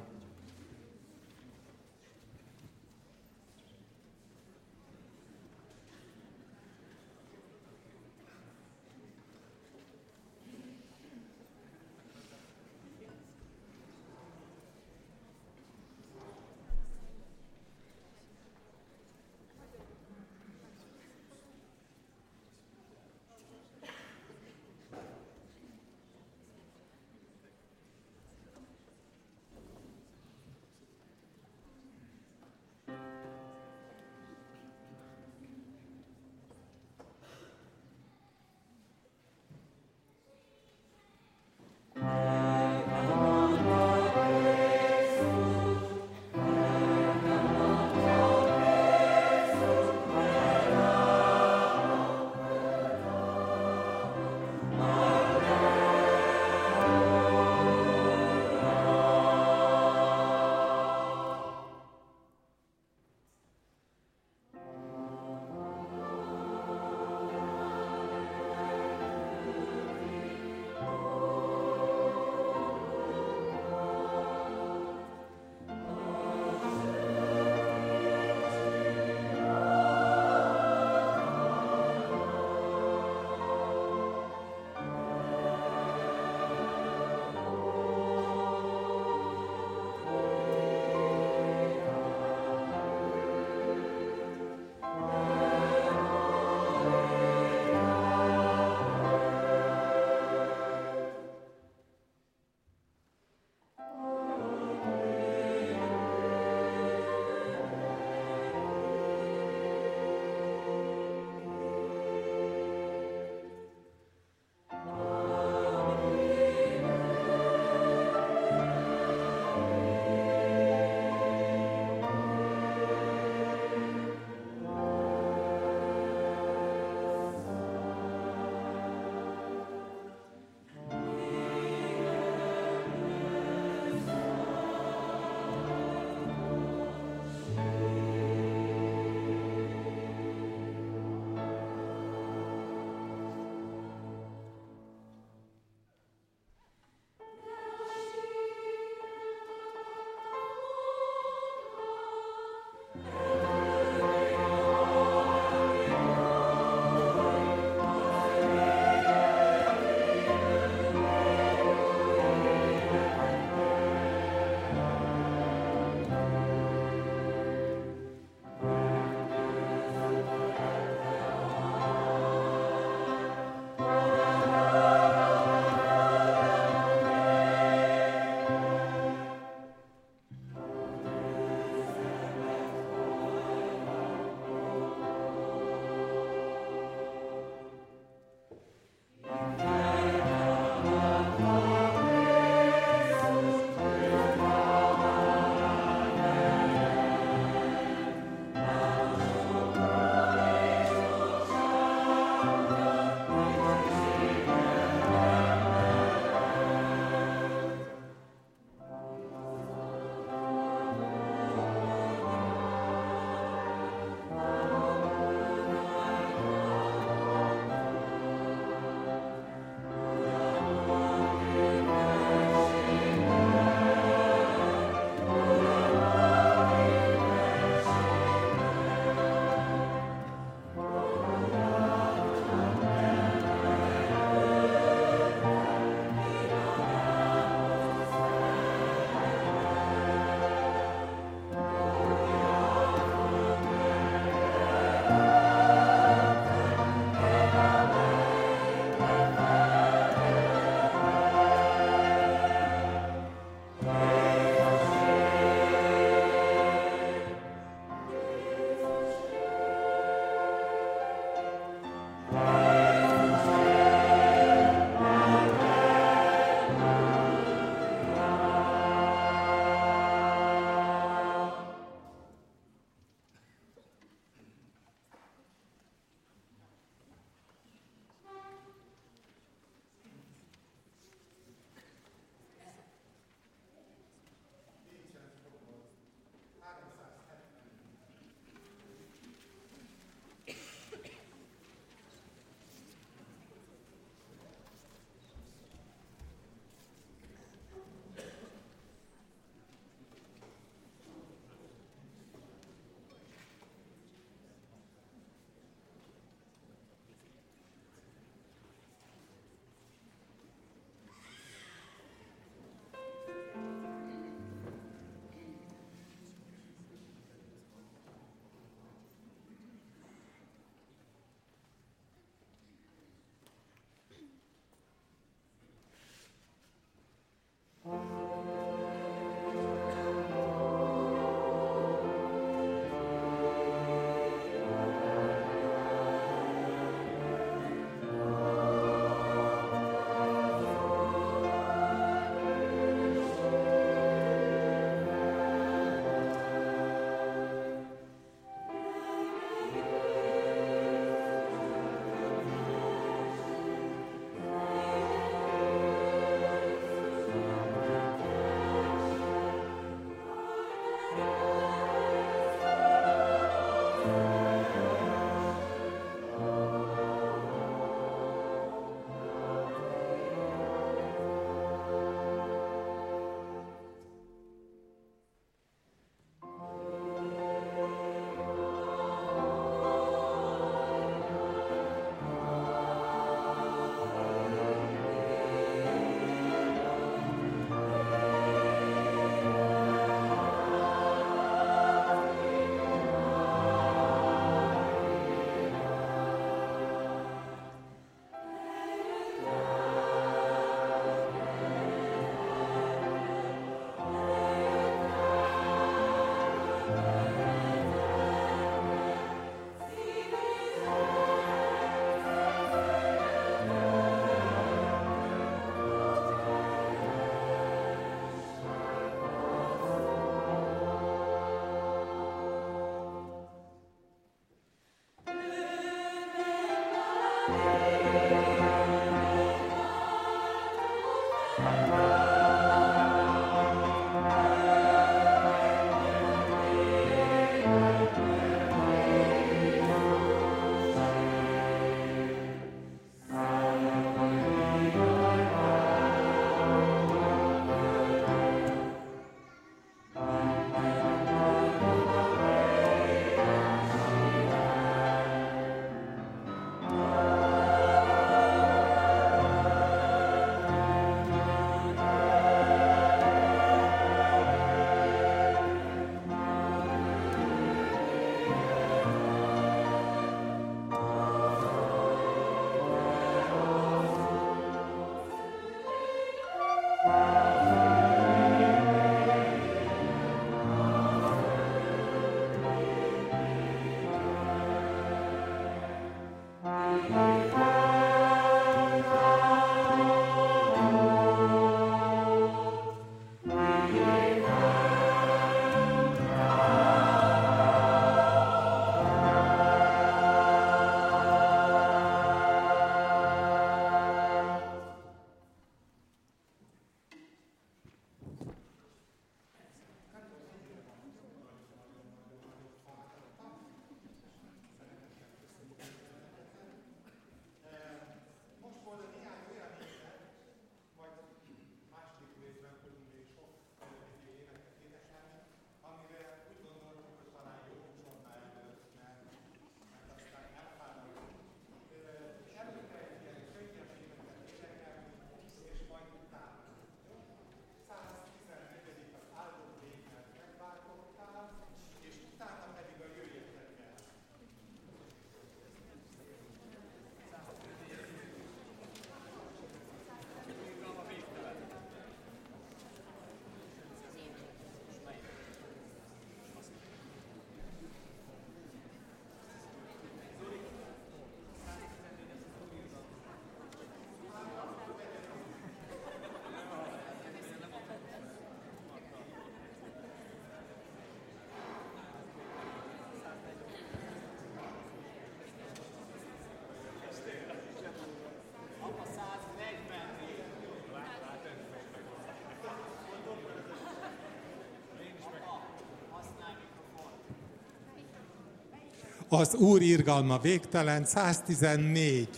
Az 589.30 589.54
Úr 589.54 589.82
irgalma 589.82 590.38
végtelen, 590.38 591.04
114. 591.04 592.28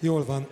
Jól 0.00 0.24
van. 0.24 0.46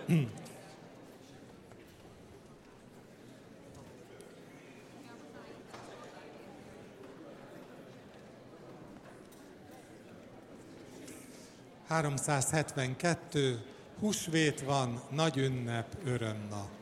372. 11.87 13.61
Húsvét 13.99 14.61
van, 14.61 15.01
nagy 15.09 15.37
ünnep, 15.37 15.97
örömnap. 16.05 16.76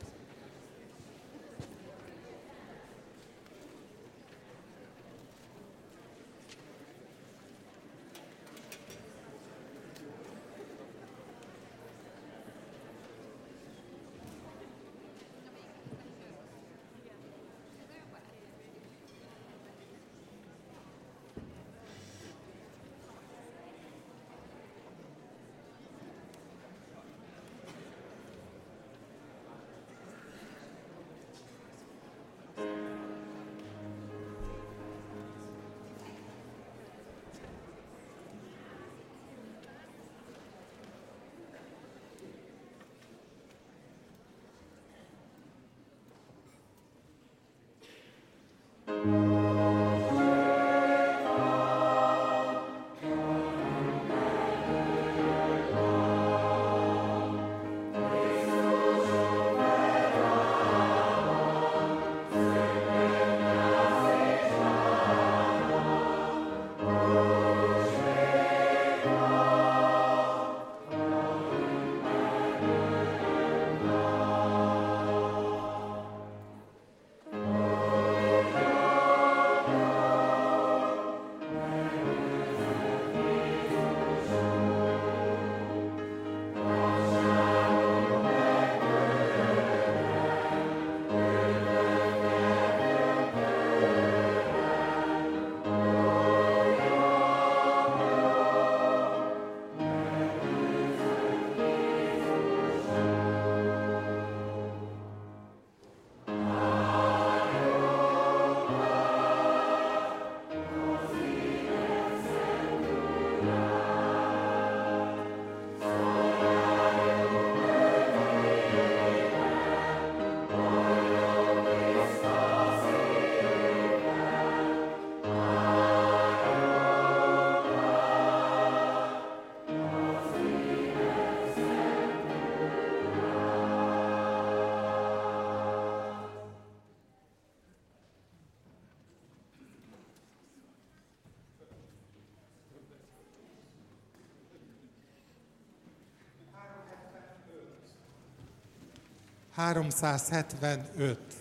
Háromszázhetvenöt. 149.56 151.34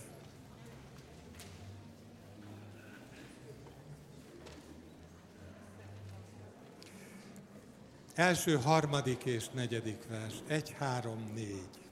Első, 8.14 8.56
harmadik 8.56 9.26
és 9.26 9.50
negyedik 9.50 10.08
vers. 10.10 10.34
Egy, 10.48 10.76
három, 10.78 11.32
négy. 11.34 11.85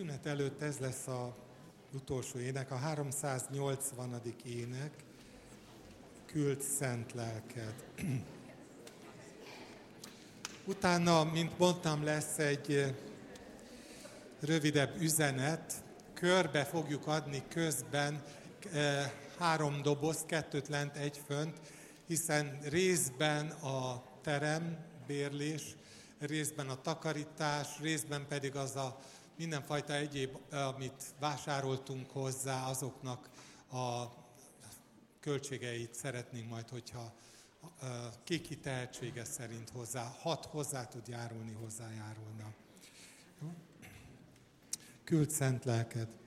Szünet 0.00 0.26
előtt 0.26 0.62
ez 0.62 0.78
lesz 0.78 1.06
a 1.06 1.36
utolsó 1.92 2.38
ének, 2.38 2.70
a 2.70 2.76
380. 2.76 4.22
ének, 4.44 4.92
Küld 6.26 6.60
szent 6.60 7.12
lelked. 7.12 7.74
Utána, 10.64 11.24
mint 11.24 11.58
mondtam, 11.58 12.04
lesz 12.04 12.38
egy 12.38 12.72
eh, 12.72 12.94
rövidebb 14.40 15.00
üzenet, 15.00 15.84
körbe 16.14 16.64
fogjuk 16.64 17.06
adni 17.06 17.42
közben 17.48 18.22
eh, 18.72 19.10
három 19.38 19.82
doboz, 19.82 20.24
kettőt 20.26 20.68
lent, 20.68 20.96
egy 20.96 21.20
fönt, 21.26 21.60
hiszen 22.06 22.58
részben 22.62 23.50
a 23.50 24.02
terem, 24.22 24.78
bérlés, 25.06 25.62
részben 26.18 26.68
a 26.68 26.80
takarítás, 26.80 27.68
részben 27.80 28.26
pedig 28.28 28.56
az 28.56 28.76
a 28.76 28.98
mindenfajta 29.40 29.94
egyéb, 29.94 30.36
amit 30.50 31.14
vásároltunk 31.18 32.10
hozzá, 32.10 32.66
azoknak 32.66 33.30
a 33.72 34.04
költségeit 35.20 35.94
szeretnénk 35.94 36.48
majd, 36.48 36.68
hogyha 36.68 37.14
kiki 38.24 38.58
tehetsége 38.58 39.24
szerint 39.24 39.70
hozzá, 39.70 40.16
hat 40.18 40.44
hozzá 40.44 40.86
tud 40.86 41.08
járulni, 41.08 41.52
hozzájárulna. 41.52 42.54
Küld 45.04 45.30
szent 45.30 45.64
lelked. 45.64 46.19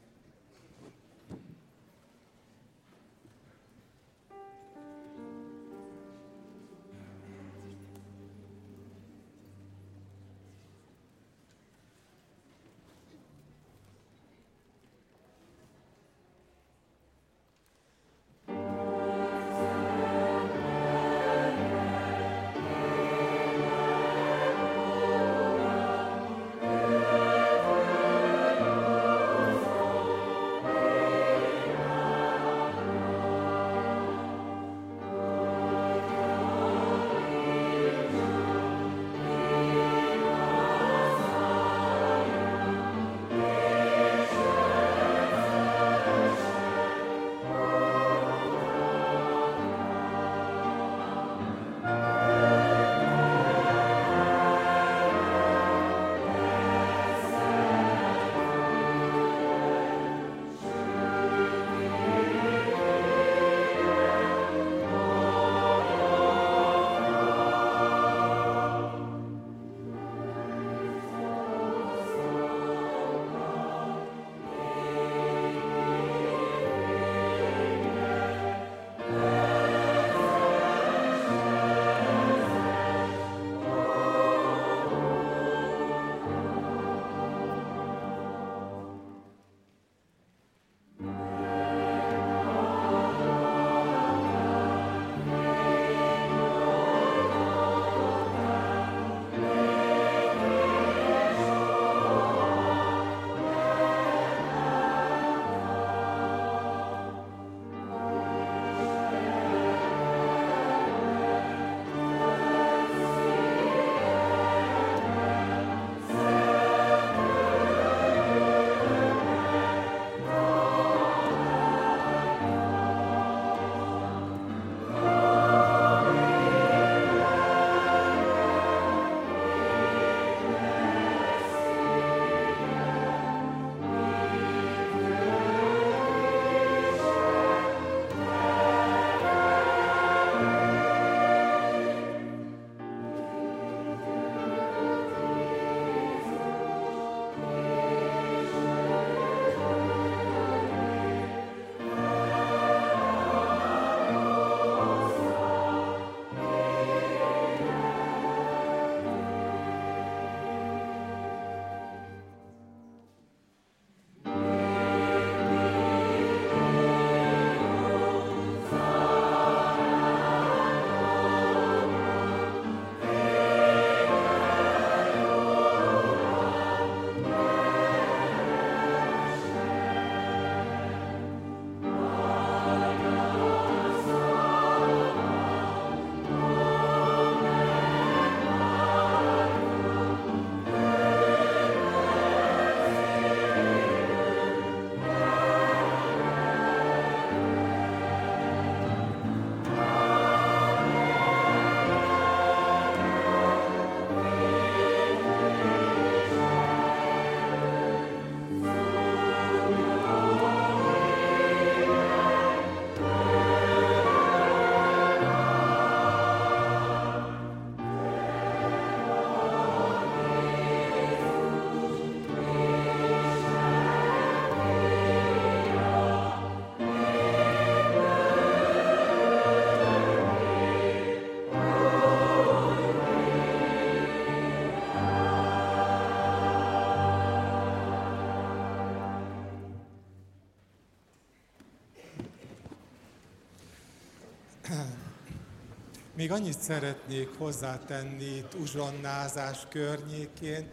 Még 246.24 246.32
annyit 246.32 246.60
szeretnék 246.60 247.30
hozzátenni 247.38 248.24
itt 248.24 248.54
uzsonnázás 248.62 249.58
környékén, 249.70 250.68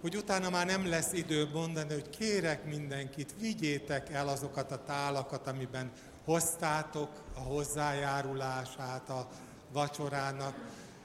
hogy 0.00 0.16
utána 0.16 0.50
már 0.50 0.66
nem 0.66 0.88
lesz 0.88 1.12
idő 1.12 1.48
mondani, 1.52 1.92
hogy 1.92 2.10
kérek 2.18 2.64
mindenkit, 2.64 3.34
vigyétek 3.40 4.10
el 4.10 4.28
azokat 4.28 4.70
a 4.70 4.84
tálakat, 4.86 5.46
amiben 5.46 5.90
hoztátok 6.24 7.08
a 7.34 7.40
hozzájárulását 7.40 9.08
a 9.08 9.28
vacsorának. 9.72 10.54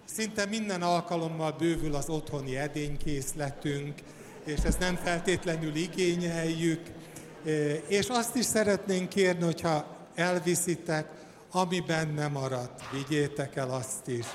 Szinte 0.04 0.46
minden 0.46 0.82
alkalommal 0.82 1.52
bővül 1.52 1.96
az 1.96 2.10
otthoni 2.10 2.58
edénykészletünk, 2.58 4.02
és 4.44 4.60
ezt 4.64 4.80
nem 4.80 4.96
feltétlenül 4.96 5.76
igényeljük. 5.76 6.82
És 7.88 8.08
azt 8.08 8.36
is 8.36 8.46
szeretnénk 8.46 9.10
kérni, 9.10 9.44
hogyha 9.44 9.98
elviszitek, 10.16 11.24
ami 11.56 11.80
benne 11.80 12.28
maradt, 12.28 12.82
vigyétek 12.92 13.56
el 13.56 13.70
azt 13.70 14.08
is. 14.08 14.26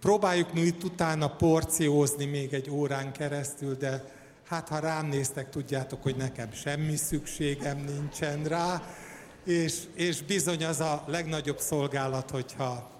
Próbáljuk 0.00 0.52
mi 0.52 0.60
itt 0.60 0.84
utána 0.84 1.36
porciózni 1.36 2.24
még 2.24 2.52
egy 2.52 2.70
órán 2.70 3.12
keresztül, 3.12 3.74
de 3.74 4.04
hát 4.48 4.68
ha 4.68 4.78
rám 4.78 5.06
néztek, 5.06 5.50
tudjátok, 5.50 6.02
hogy 6.02 6.16
nekem 6.16 6.52
semmi 6.52 6.96
szükségem 6.96 7.78
nincsen 7.78 8.44
rá, 8.44 8.82
és, 9.44 9.78
és 9.94 10.22
bizony 10.22 10.64
az 10.64 10.80
a 10.80 11.04
legnagyobb 11.06 11.58
szolgálat, 11.58 12.30
hogyha 12.30 12.90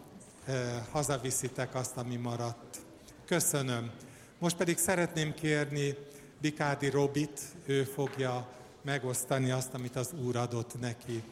e, 0.47 0.87
hazaviszitek 0.91 1.75
azt, 1.75 1.97
ami 1.97 2.17
maradt. 2.17 2.79
Köszönöm. 3.27 3.91
Most 4.39 4.57
pedig 4.57 4.79
szeretném 4.79 5.35
kérni 5.35 5.97
Bikádi 6.41 6.91
Robit, 6.91 7.41
ő 7.67 7.85
fogja 7.85 8.49
megosztani 8.83 9.51
azt, 9.51 9.75
amit 9.75 9.97
az 9.97 10.13
Úr 10.27 10.37
adott 10.37 10.81
neki. 10.81 11.23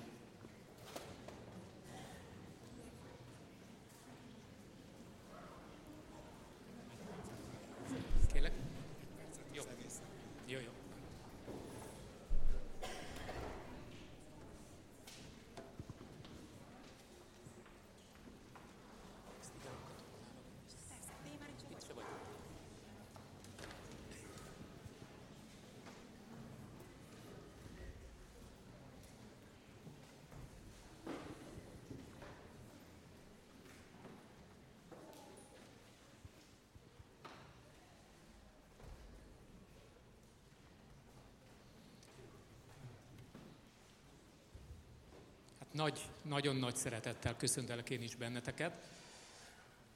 Nagy, 45.76 46.00
nagyon 46.22 46.56
nagy 46.56 46.76
szeretettel 46.76 47.36
köszöntelek 47.36 47.90
én 47.90 48.02
is 48.02 48.14
benneteket. 48.14 48.76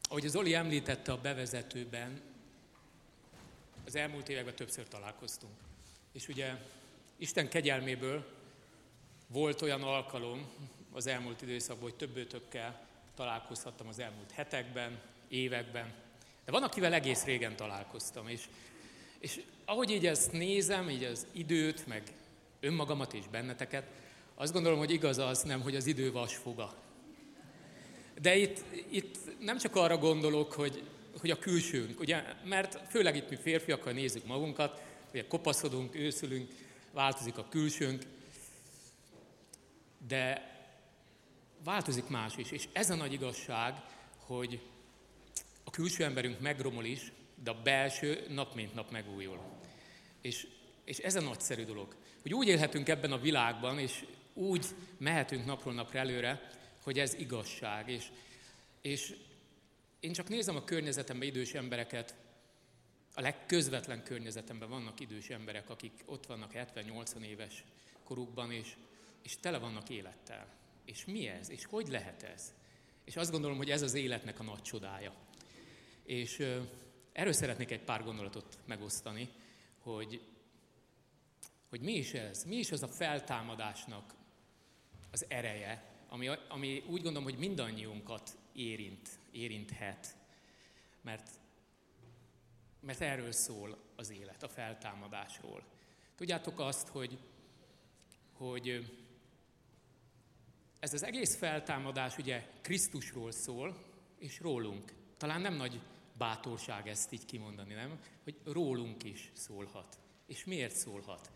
Ahogy 0.03 0.27
az 0.27 0.37
Oli 0.37 0.55
említette 0.55 1.13
a 1.13 1.21
bevezetőben, 1.21 2.21
az 3.87 3.97
elmúlt 3.97 4.29
években 4.29 4.55
többször 4.55 4.89
találkoztunk. 4.89 5.53
És 6.13 6.29
ugye 6.29 6.57
Isten 7.17 7.49
kegyelméből 7.49 8.27
volt 9.27 9.63
olyan 9.63 9.83
alkalom 9.83 10.51
az 10.93 11.07
elmúlt 11.07 11.43
időszakban, 11.43 11.91
hogy 11.91 11.99
többőtökkel 11.99 12.87
találkozhattam 13.15 13.89
az 13.89 13.99
elmúlt 13.99 14.31
hetekben, 14.31 15.01
években. 15.29 15.93
De 16.45 16.53
van, 16.53 16.63
akivel 16.63 16.93
egész 16.93 17.25
régen 17.25 17.57
találkoztam, 17.57 18.29
és, 18.29 18.49
és 19.19 19.41
ahogy 19.65 19.91
így 19.91 20.07
ezt 20.07 20.33
nézem, 20.33 20.91
így 20.91 21.05
az 21.05 21.27
időt, 21.33 21.87
meg 21.87 22.13
önmagamat 22.61 23.15
és 23.15 23.25
benneteket, 23.31 23.87
azt 24.41 24.53
gondolom, 24.53 24.79
hogy 24.79 24.91
igaz 24.91 25.19
az 25.19 25.43
nem, 25.43 25.61
hogy 25.61 25.77
az 25.77 25.87
idő 25.87 26.13
vasfoga. 26.13 26.75
De 28.21 28.37
itt, 28.37 28.65
itt 28.91 29.19
nem 29.39 29.59
csak 29.59 29.77
arra 29.77 29.99
gondolok, 29.99 30.53
hogy, 30.53 30.83
hogy 31.21 31.31
a 31.31 31.39
külsőnk, 31.39 32.01
ugye, 32.01 32.23
mert 32.45 32.81
főleg 32.89 33.17
itt 33.17 33.31
mi 33.31 33.37
férfiakkal 33.37 33.93
nézzük 33.93 34.27
magunkat, 34.27 34.83
ugye 35.11 35.27
kopaszodunk, 35.27 35.95
őszülünk, 35.95 36.51
változik 36.93 37.39
a 37.39 37.47
külsőnk, 37.49 38.03
de 40.07 40.51
változik 41.65 42.09
más 42.09 42.37
is. 42.37 42.51
És 42.51 42.69
ez 42.73 42.91
a 42.91 42.95
nagy 42.95 43.13
igazság, 43.13 43.75
hogy 44.17 44.61
a 45.65 45.71
külső 45.71 46.05
emberünk 46.05 46.41
megromol 46.41 46.85
is, 46.85 47.13
de 47.43 47.51
a 47.51 47.63
belső 47.63 48.25
nap 48.29 48.55
mint 48.55 48.75
nap 48.75 48.91
megújul. 48.91 49.41
És, 50.21 50.47
és 50.85 50.99
ez 50.99 51.17
a 51.17 51.21
nagyszerű 51.21 51.65
dolog, 51.65 51.95
hogy 52.23 52.35
úgy 52.35 52.49
élhetünk 52.49 52.89
ebben 52.89 53.13
a 53.13 53.19
világban, 53.19 53.79
és 53.79 54.05
úgy 54.41 54.67
mehetünk 54.99 55.45
napról 55.45 55.75
napra 55.75 55.99
előre, 55.99 56.51
hogy 56.83 56.99
ez 56.99 57.15
igazság. 57.15 57.89
És, 57.89 58.11
és 58.81 59.17
én 60.01 60.13
csak 60.13 60.29
nézem 60.29 60.57
a 60.57 60.65
környezetemben 60.65 61.29
idős 61.29 61.55
embereket, 61.55 62.15
a 63.15 63.21
legközvetlen 63.21 64.03
környezetemben 64.03 64.69
vannak 64.69 65.01
idős 65.01 65.31
emberek, 65.31 65.71
akik 65.71 65.93
ott 66.05 66.27
vannak 66.27 66.53
70-80 66.55 67.21
éves 67.23 67.65
korukban, 68.05 68.53
és, 68.53 68.77
és 69.23 69.37
tele 69.37 69.59
vannak 69.59 69.89
élettel. 69.89 70.47
És 70.85 71.05
mi 71.05 71.27
ez? 71.27 71.51
És 71.51 71.65
hogy 71.65 71.89
lehet 71.89 72.23
ez? 72.23 72.53
És 73.05 73.17
azt 73.17 73.31
gondolom, 73.31 73.57
hogy 73.57 73.71
ez 73.71 73.83
az 73.83 73.95
életnek 73.95 74.41
a 74.41 74.43
nagy 74.43 74.63
csodája. 74.63 75.15
És 76.05 76.39
ö, 76.39 76.61
erről 77.13 77.33
szeretnék 77.33 77.71
egy 77.71 77.83
pár 77.83 78.05
gondolatot 78.05 78.59
megosztani, 78.65 79.29
hogy, 79.79 80.21
hogy 81.69 81.81
mi 81.81 81.93
is 81.93 82.13
ez? 82.13 82.45
Mi 82.45 82.57
is 82.57 82.73
az 82.73 82.83
a 82.83 82.89
feltámadásnak 82.89 84.15
az 85.11 85.25
ereje, 85.29 85.91
ami, 86.09 86.29
ami 86.49 86.85
úgy 86.87 87.03
gondolom, 87.03 87.23
hogy 87.23 87.39
mindannyiunkat 87.39 88.37
érint, 88.53 89.09
érinthet. 89.31 90.17
Mert, 91.01 91.31
mert 92.81 93.01
erről 93.01 93.33
szól 93.33 93.79
az 93.97 94.11
élet, 94.11 94.43
a 94.43 94.49
feltámadásról. 94.49 95.65
Tudjátok 96.17 96.61
azt, 96.61 96.89
hogy, 96.89 97.19
hogy 98.33 98.91
ez 100.81 100.95
az 100.95 101.03
egész 101.03 101.37
feltámadás 101.37 102.19
ugye 102.19 102.51
Krisztusról 102.61 103.31
szól, 103.31 103.85
és 104.19 104.41
rólunk. 104.41 104.95
Talán 105.17 105.41
nem 105.41 105.55
nagy 105.55 105.81
bátorság 106.19 106.89
ezt 106.89 107.13
így 107.13 107.25
kimondani, 107.25 107.75
nem? 107.75 108.01
Hogy 108.25 108.41
rólunk 108.45 109.05
is 109.05 109.31
szólhat. 109.35 109.99
És 110.27 110.45
miért 110.45 110.75
szólhat? 110.75 111.31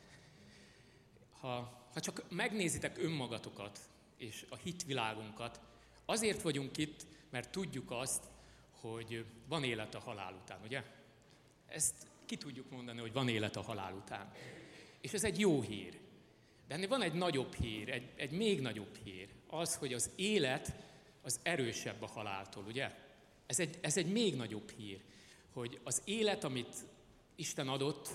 Ha 1.40 1.83
ha 1.94 2.00
csak 2.00 2.24
megnézitek 2.28 2.98
önmagatokat 2.98 3.78
és 4.16 4.46
a 4.48 4.56
hitvilágunkat, 4.56 5.60
azért 6.04 6.42
vagyunk 6.42 6.76
itt, 6.76 7.06
mert 7.30 7.50
tudjuk 7.50 7.90
azt, 7.90 8.24
hogy 8.80 9.24
van 9.48 9.64
élet 9.64 9.94
a 9.94 10.00
halál 10.00 10.34
után, 10.42 10.60
ugye? 10.64 10.82
Ezt 11.66 11.94
ki 12.26 12.36
tudjuk 12.36 12.70
mondani, 12.70 13.00
hogy 13.00 13.12
van 13.12 13.28
élet 13.28 13.56
a 13.56 13.62
halál 13.62 13.92
után. 13.92 14.32
És 15.00 15.12
ez 15.12 15.24
egy 15.24 15.40
jó 15.40 15.62
hír. 15.62 15.98
De 16.68 16.74
ennél 16.74 16.88
van 16.88 17.02
egy 17.02 17.12
nagyobb 17.12 17.54
hír, 17.54 17.90
egy, 17.90 18.10
egy 18.16 18.30
még 18.30 18.60
nagyobb 18.60 18.96
hír. 19.04 19.28
Az, 19.46 19.76
hogy 19.76 19.92
az 19.92 20.10
élet 20.16 20.74
az 21.22 21.40
erősebb 21.42 22.02
a 22.02 22.06
haláltól, 22.06 22.64
ugye? 22.64 22.94
Ez 23.46 23.60
egy, 23.60 23.78
ez 23.80 23.96
egy 23.96 24.12
még 24.12 24.36
nagyobb 24.36 24.70
hír, 24.70 25.00
hogy 25.52 25.80
az 25.82 26.02
élet, 26.04 26.44
amit 26.44 26.76
Isten 27.34 27.68
adott, 27.68 28.08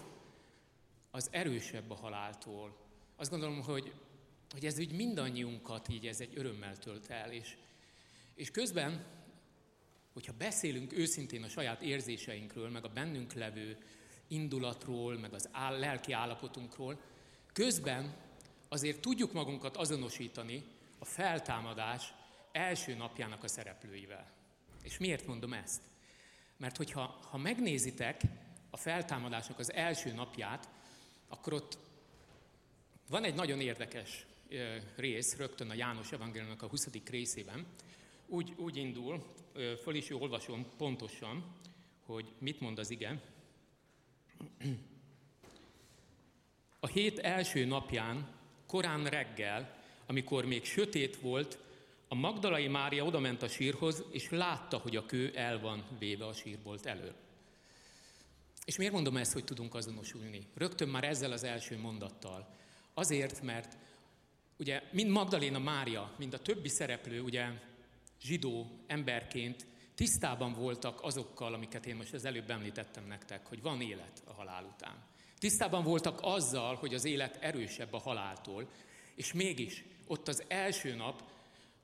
az 1.12 1.28
erősebb 1.32 1.92
a 1.92 1.96
haláltól. 1.96 2.78
Azt 3.20 3.30
gondolom, 3.30 3.62
hogy, 3.62 3.94
hogy 4.50 4.66
ez 4.66 4.80
úgy 4.80 4.92
mindannyiunkat 4.92 5.90
így 5.90 6.08
ez 6.08 6.20
egy 6.20 6.34
örömmel 6.36 6.78
tölt 6.78 7.10
el, 7.10 7.32
és, 7.32 7.58
és 8.36 8.52
közben, 8.52 9.06
hogyha 10.14 10.34
beszélünk 10.38 10.94
őszintén 10.94 11.44
a 11.44 11.50
saját 11.50 11.82
érzéseinkről, 11.82 12.70
meg 12.70 12.86
a 12.86 12.90
bennünk 12.90 13.34
levő 13.34 13.78
indulatról, 14.28 15.18
meg 15.18 15.34
az 15.34 15.50
áll, 15.52 15.80
lelki 15.80 16.12
állapotunkról, 16.12 17.02
közben 17.54 18.16
azért 18.70 19.00
tudjuk 19.02 19.34
magunkat 19.34 19.78
azonosítani 19.78 20.64
a 21.00 21.06
feltámadás 21.06 22.14
első 22.52 22.96
napjának 22.96 23.44
a 23.44 23.48
szereplőivel. 23.48 24.32
És 24.82 24.98
miért 24.98 25.28
mondom 25.28 25.54
ezt? 25.54 25.82
Mert 26.58 26.78
hogyha 26.78 27.20
ha 27.30 27.38
megnézitek 27.38 28.22
a 28.70 28.78
feltámadásnak 28.78 29.60
az 29.60 29.74
első 29.74 30.14
napját, 30.14 30.70
akkor 31.28 31.54
ott 31.54 31.89
van 33.10 33.24
egy 33.24 33.36
nagyon 33.36 33.60
érdekes 33.60 34.26
rész, 34.96 35.38
rögtön 35.38 35.70
a 35.70 35.74
János 35.74 36.12
Evangéliumnak 36.12 36.62
a 36.62 36.68
20. 36.68 36.88
részében. 37.06 37.66
Úgy, 38.28 38.54
úgy 38.58 38.78
indul, 38.78 39.24
föl 39.82 39.96
is 39.96 40.10
olvasom 40.10 40.66
pontosan, 40.78 41.56
hogy 42.06 42.32
mit 42.38 42.60
mond 42.60 42.80
az 42.80 42.90
ige. 42.90 43.22
A 46.80 46.88
hét 46.88 47.20
első 47.20 47.66
napján, 47.66 48.36
korán 48.68 49.06
reggel, 49.06 49.78
amikor 50.06 50.46
még 50.46 50.66
sötét 50.66 51.20
volt, 51.20 51.58
a 52.08 52.16
Magdalai 52.16 52.68
Mária 52.68 53.04
odament 53.04 53.42
a 53.42 53.48
sírhoz, 53.48 54.04
és 54.12 54.30
látta, 54.30 54.78
hogy 54.78 54.96
a 54.96 55.06
kő 55.06 55.32
el 55.36 55.60
van 55.60 55.84
véve 56.00 56.26
a 56.26 56.34
sírbolt 56.34 56.86
elől. 56.86 57.14
És 58.66 58.78
miért 58.78 58.94
mondom 58.94 59.18
ezt, 59.18 59.34
hogy 59.34 59.44
tudunk 59.44 59.76
azonosulni? 59.76 60.48
Rögtön 60.54 60.90
már 60.90 61.04
ezzel 61.04 61.32
az 61.32 61.44
első 61.44 61.78
mondattal. 61.78 62.58
Azért, 62.94 63.42
mert 63.42 63.78
ugye 64.58 64.82
mind 64.92 65.10
Magdaléna 65.10 65.60
Mária, 65.60 66.12
mind 66.18 66.34
a 66.34 66.42
többi 66.42 66.70
szereplő, 66.70 67.22
ugye 67.22 67.48
zsidó 68.22 68.68
emberként 68.88 69.68
tisztában 69.96 70.54
voltak 70.54 71.02
azokkal, 71.02 71.54
amiket 71.54 71.86
én 71.86 71.96
most 71.96 72.14
az 72.14 72.26
előbb 72.26 72.50
említettem 72.50 73.08
nektek, 73.08 73.46
hogy 73.46 73.62
van 73.62 73.82
élet 73.82 74.22
a 74.26 74.34
halál 74.34 74.64
után. 74.64 74.96
Tisztában 75.38 75.84
voltak 75.84 76.20
azzal, 76.22 76.76
hogy 76.76 76.94
az 76.94 77.06
élet 77.06 77.38
erősebb 77.42 77.94
a 77.94 78.00
haláltól, 78.00 78.70
és 79.16 79.34
mégis 79.34 79.84
ott 80.08 80.28
az 80.28 80.44
első 80.48 80.96
nap, 80.96 81.24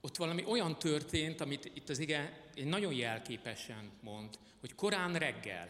ott 0.01 0.17
valami 0.17 0.45
olyan 0.45 0.79
történt, 0.79 1.41
amit 1.41 1.71
itt 1.73 1.89
az 1.89 1.99
ige 1.99 2.43
egy 2.55 2.65
nagyon 2.65 2.93
jelképesen 2.93 3.91
mond, 4.01 4.37
hogy 4.59 4.75
korán 4.75 5.13
reggel, 5.13 5.69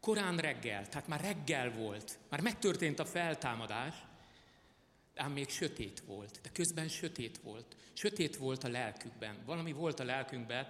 korán 0.00 0.36
reggel, 0.36 0.88
tehát 0.88 1.08
már 1.08 1.20
reggel 1.20 1.70
volt, 1.70 2.18
már 2.28 2.40
megtörtént 2.40 2.98
a 2.98 3.04
feltámadás, 3.04 3.94
ám 5.14 5.32
még 5.32 5.48
sötét 5.48 6.02
volt, 6.06 6.38
de 6.42 6.48
közben 6.52 6.88
sötét 6.88 7.38
volt. 7.42 7.76
Sötét 7.92 8.36
volt 8.36 8.64
a 8.64 8.68
lelkükben, 8.68 9.36
valami 9.46 9.72
volt 9.72 10.00
a 10.00 10.04
lelkünkben, 10.04 10.66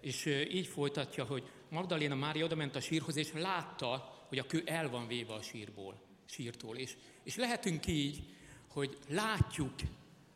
és 0.00 0.26
így 0.50 0.66
folytatja, 0.66 1.24
hogy 1.24 1.50
Magdaléna 1.68 2.14
Mária 2.14 2.44
oda 2.44 2.54
ment 2.54 2.76
a 2.76 2.80
sírhoz, 2.80 3.16
és 3.16 3.32
látta, 3.32 4.24
hogy 4.28 4.38
a 4.38 4.46
kő 4.46 4.62
el 4.66 4.90
van 4.90 5.06
véve 5.06 5.32
a 5.32 5.42
sírból, 5.42 6.02
sírtól. 6.24 6.76
És, 6.76 6.96
és 7.22 7.36
lehetünk 7.36 7.86
így, 7.86 8.22
hogy 8.68 8.98
látjuk, 9.08 9.72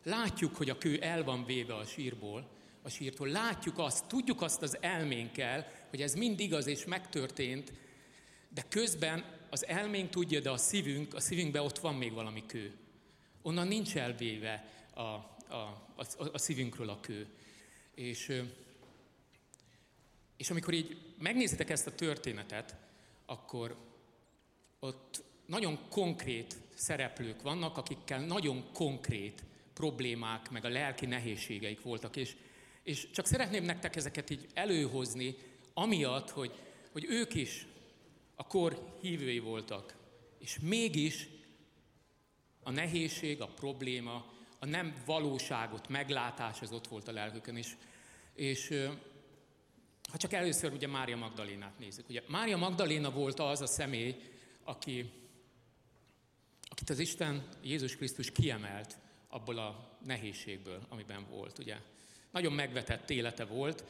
látjuk, 0.03 0.55
hogy 0.55 0.69
a 0.69 0.77
kő 0.77 0.99
el 0.99 1.23
van 1.23 1.45
véve 1.45 1.75
a 1.75 1.85
sírból, 1.85 2.49
a 2.81 2.89
sírtól. 2.89 3.27
Látjuk 3.27 3.77
azt, 3.77 4.07
tudjuk 4.07 4.41
azt 4.41 4.61
az 4.61 4.77
elménkkel, 4.81 5.71
hogy 5.89 6.01
ez 6.01 6.13
mind 6.13 6.39
igaz 6.39 6.67
és 6.67 6.85
megtörtént, 6.85 7.71
de 8.49 8.65
közben 8.69 9.25
az 9.49 9.65
elménk 9.65 10.09
tudja, 10.09 10.39
de 10.39 10.49
a 10.49 10.57
szívünk, 10.57 11.13
a 11.13 11.19
szívünkben 11.19 11.63
ott 11.63 11.79
van 11.79 11.95
még 11.95 12.13
valami 12.13 12.45
kő. 12.45 12.73
Onnan 13.41 13.67
nincs 13.67 13.95
elvéve 13.95 14.65
a, 14.93 15.01
a, 15.01 15.27
a, 15.95 16.05
a 16.33 16.37
szívünkről 16.37 16.89
a 16.89 16.99
kő. 16.99 17.27
És, 17.95 18.41
és 20.37 20.49
amikor 20.49 20.73
így 20.73 20.97
megnézitek 21.17 21.69
ezt 21.69 21.87
a 21.87 21.95
történetet, 21.95 22.75
akkor 23.25 23.75
ott 24.79 25.23
nagyon 25.45 25.79
konkrét 25.89 26.57
szereplők 26.73 27.41
vannak, 27.41 27.77
akikkel 27.77 28.19
nagyon 28.19 28.71
konkrét 28.73 29.43
problémák, 29.73 30.49
meg 30.49 30.65
a 30.65 30.69
lelki 30.69 31.05
nehézségeik 31.05 31.81
voltak. 31.81 32.15
És, 32.15 32.35
és 32.83 33.09
csak 33.11 33.25
szeretném 33.25 33.63
nektek 33.63 33.95
ezeket 33.95 34.29
így 34.29 34.47
előhozni, 34.53 35.35
amiatt, 35.73 36.29
hogy, 36.29 36.51
hogy 36.91 37.05
ők 37.09 37.33
is 37.33 37.65
a 38.35 38.47
kor 38.47 38.97
hívői 39.01 39.39
voltak. 39.39 39.95
És 40.39 40.59
mégis 40.61 41.27
a 42.69 42.71
nehézség, 42.71 43.41
a 43.41 43.47
probléma, 43.47 44.25
a 44.59 44.65
nem 44.65 44.95
valóságot 45.05 45.87
meglátás 45.87 46.61
az 46.61 46.71
ott 46.71 46.87
volt 46.87 47.07
a 47.07 47.11
lelkükön 47.11 47.55
is. 47.55 47.77
És 48.33 48.73
ha 50.11 50.17
csak 50.17 50.33
először 50.33 50.73
ugye 50.73 50.87
Mária 50.87 51.17
Magdalénát 51.17 51.79
nézzük. 51.79 52.09
Ugye 52.09 52.23
Mária 52.27 52.57
Magdaléna 52.57 53.11
volt 53.11 53.39
az 53.39 53.61
a 53.61 53.65
személy, 53.65 54.15
aki, 54.63 55.11
akit 56.63 56.89
az 56.89 56.99
Isten, 56.99 57.47
Jézus 57.63 57.95
Krisztus 57.95 58.31
kiemelt 58.31 58.97
abból 59.27 59.57
a 59.57 59.97
nehézségből, 60.05 60.85
amiben 60.89 61.25
volt. 61.29 61.59
Ugye. 61.59 61.77
Nagyon 62.31 62.53
megvetett 62.53 63.09
élete 63.09 63.45
volt, 63.45 63.83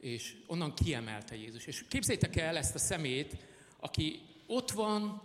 és 0.00 0.36
onnan 0.46 0.74
kiemelte 0.74 1.36
Jézus. 1.36 1.66
És 1.66 1.84
képzeljétek 1.88 2.36
el 2.36 2.56
ezt 2.56 2.74
a 2.74 2.78
szemét, 2.78 3.36
aki 3.76 4.20
ott 4.46 4.70
van 4.70 5.22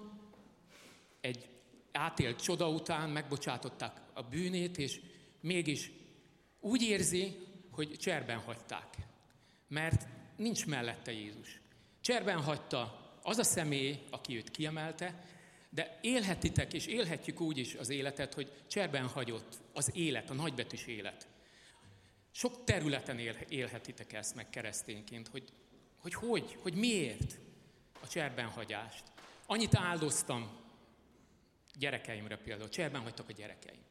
egy 1.21 1.54
átélt 1.95 2.41
csoda 2.41 2.69
után, 2.69 3.09
megbocsátották 3.09 4.01
a 4.13 4.21
bűnét, 4.23 4.77
és 4.77 5.01
mégis 5.39 5.91
úgy 6.59 6.81
érzi, 6.81 7.37
hogy 7.71 7.97
cserben 7.97 8.37
hagyták. 8.37 8.95
Mert 9.67 10.07
nincs 10.35 10.65
mellette 10.65 11.11
Jézus. 11.11 11.61
Cserben 12.01 12.41
hagyta 12.41 13.13
az 13.21 13.37
a 13.37 13.43
személy, 13.43 13.99
aki 14.09 14.35
őt 14.35 14.51
kiemelte, 14.51 15.23
de 15.69 15.99
élhetitek 16.01 16.73
és 16.73 16.85
élhetjük 16.85 17.41
úgy 17.41 17.57
is 17.57 17.75
az 17.75 17.89
életet, 17.89 18.33
hogy 18.33 18.51
cserben 18.67 19.07
hagyott 19.07 19.57
az 19.73 19.91
élet, 19.93 20.29
a 20.29 20.33
nagybetűs 20.33 20.85
élet. 20.85 21.27
Sok 22.31 22.63
területen 22.63 23.19
élhetitek 23.49 24.13
ezt 24.13 24.35
meg 24.35 24.49
keresztényként, 24.49 25.27
hogy 25.27 25.43
hogy, 26.05 26.13
hogy, 26.13 26.57
hogy 26.61 26.73
miért 26.73 27.39
a 28.01 28.07
cserben 28.07 28.47
hagyást. 28.47 29.03
Annyit 29.45 29.75
áldoztam 29.75 30.49
gyerekeimre 31.77 32.37
például, 32.37 32.69
cserben 32.69 33.01
hagytak 33.01 33.29
a 33.29 33.31
gyerekeim. 33.31 33.83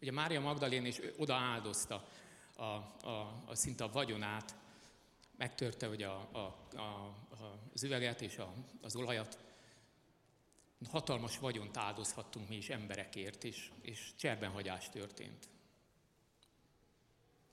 Ugye 0.00 0.12
Mária 0.12 0.40
Magdalén 0.40 0.84
is 0.84 1.00
oda 1.16 1.34
áldozta 1.34 2.08
a, 2.56 2.62
a, 2.62 3.42
a 3.46 3.54
szinte 3.54 3.84
a 3.84 3.92
vagyonát, 3.92 4.54
megtörte 5.36 5.88
ugye 5.88 6.06
a, 6.06 6.28
a, 6.32 6.78
a, 6.78 7.14
az 7.72 7.82
üveget 7.82 8.20
és 8.20 8.38
a, 8.38 8.54
az 8.82 8.96
olajat. 8.96 9.38
Hatalmas 10.90 11.38
vagyont 11.38 11.76
áldozhattunk 11.76 12.48
mi 12.48 12.56
is 12.56 12.68
emberekért, 12.68 13.44
és, 13.44 13.70
és 13.80 14.10
cserbenhagyás 14.16 14.88
történt. 14.88 15.48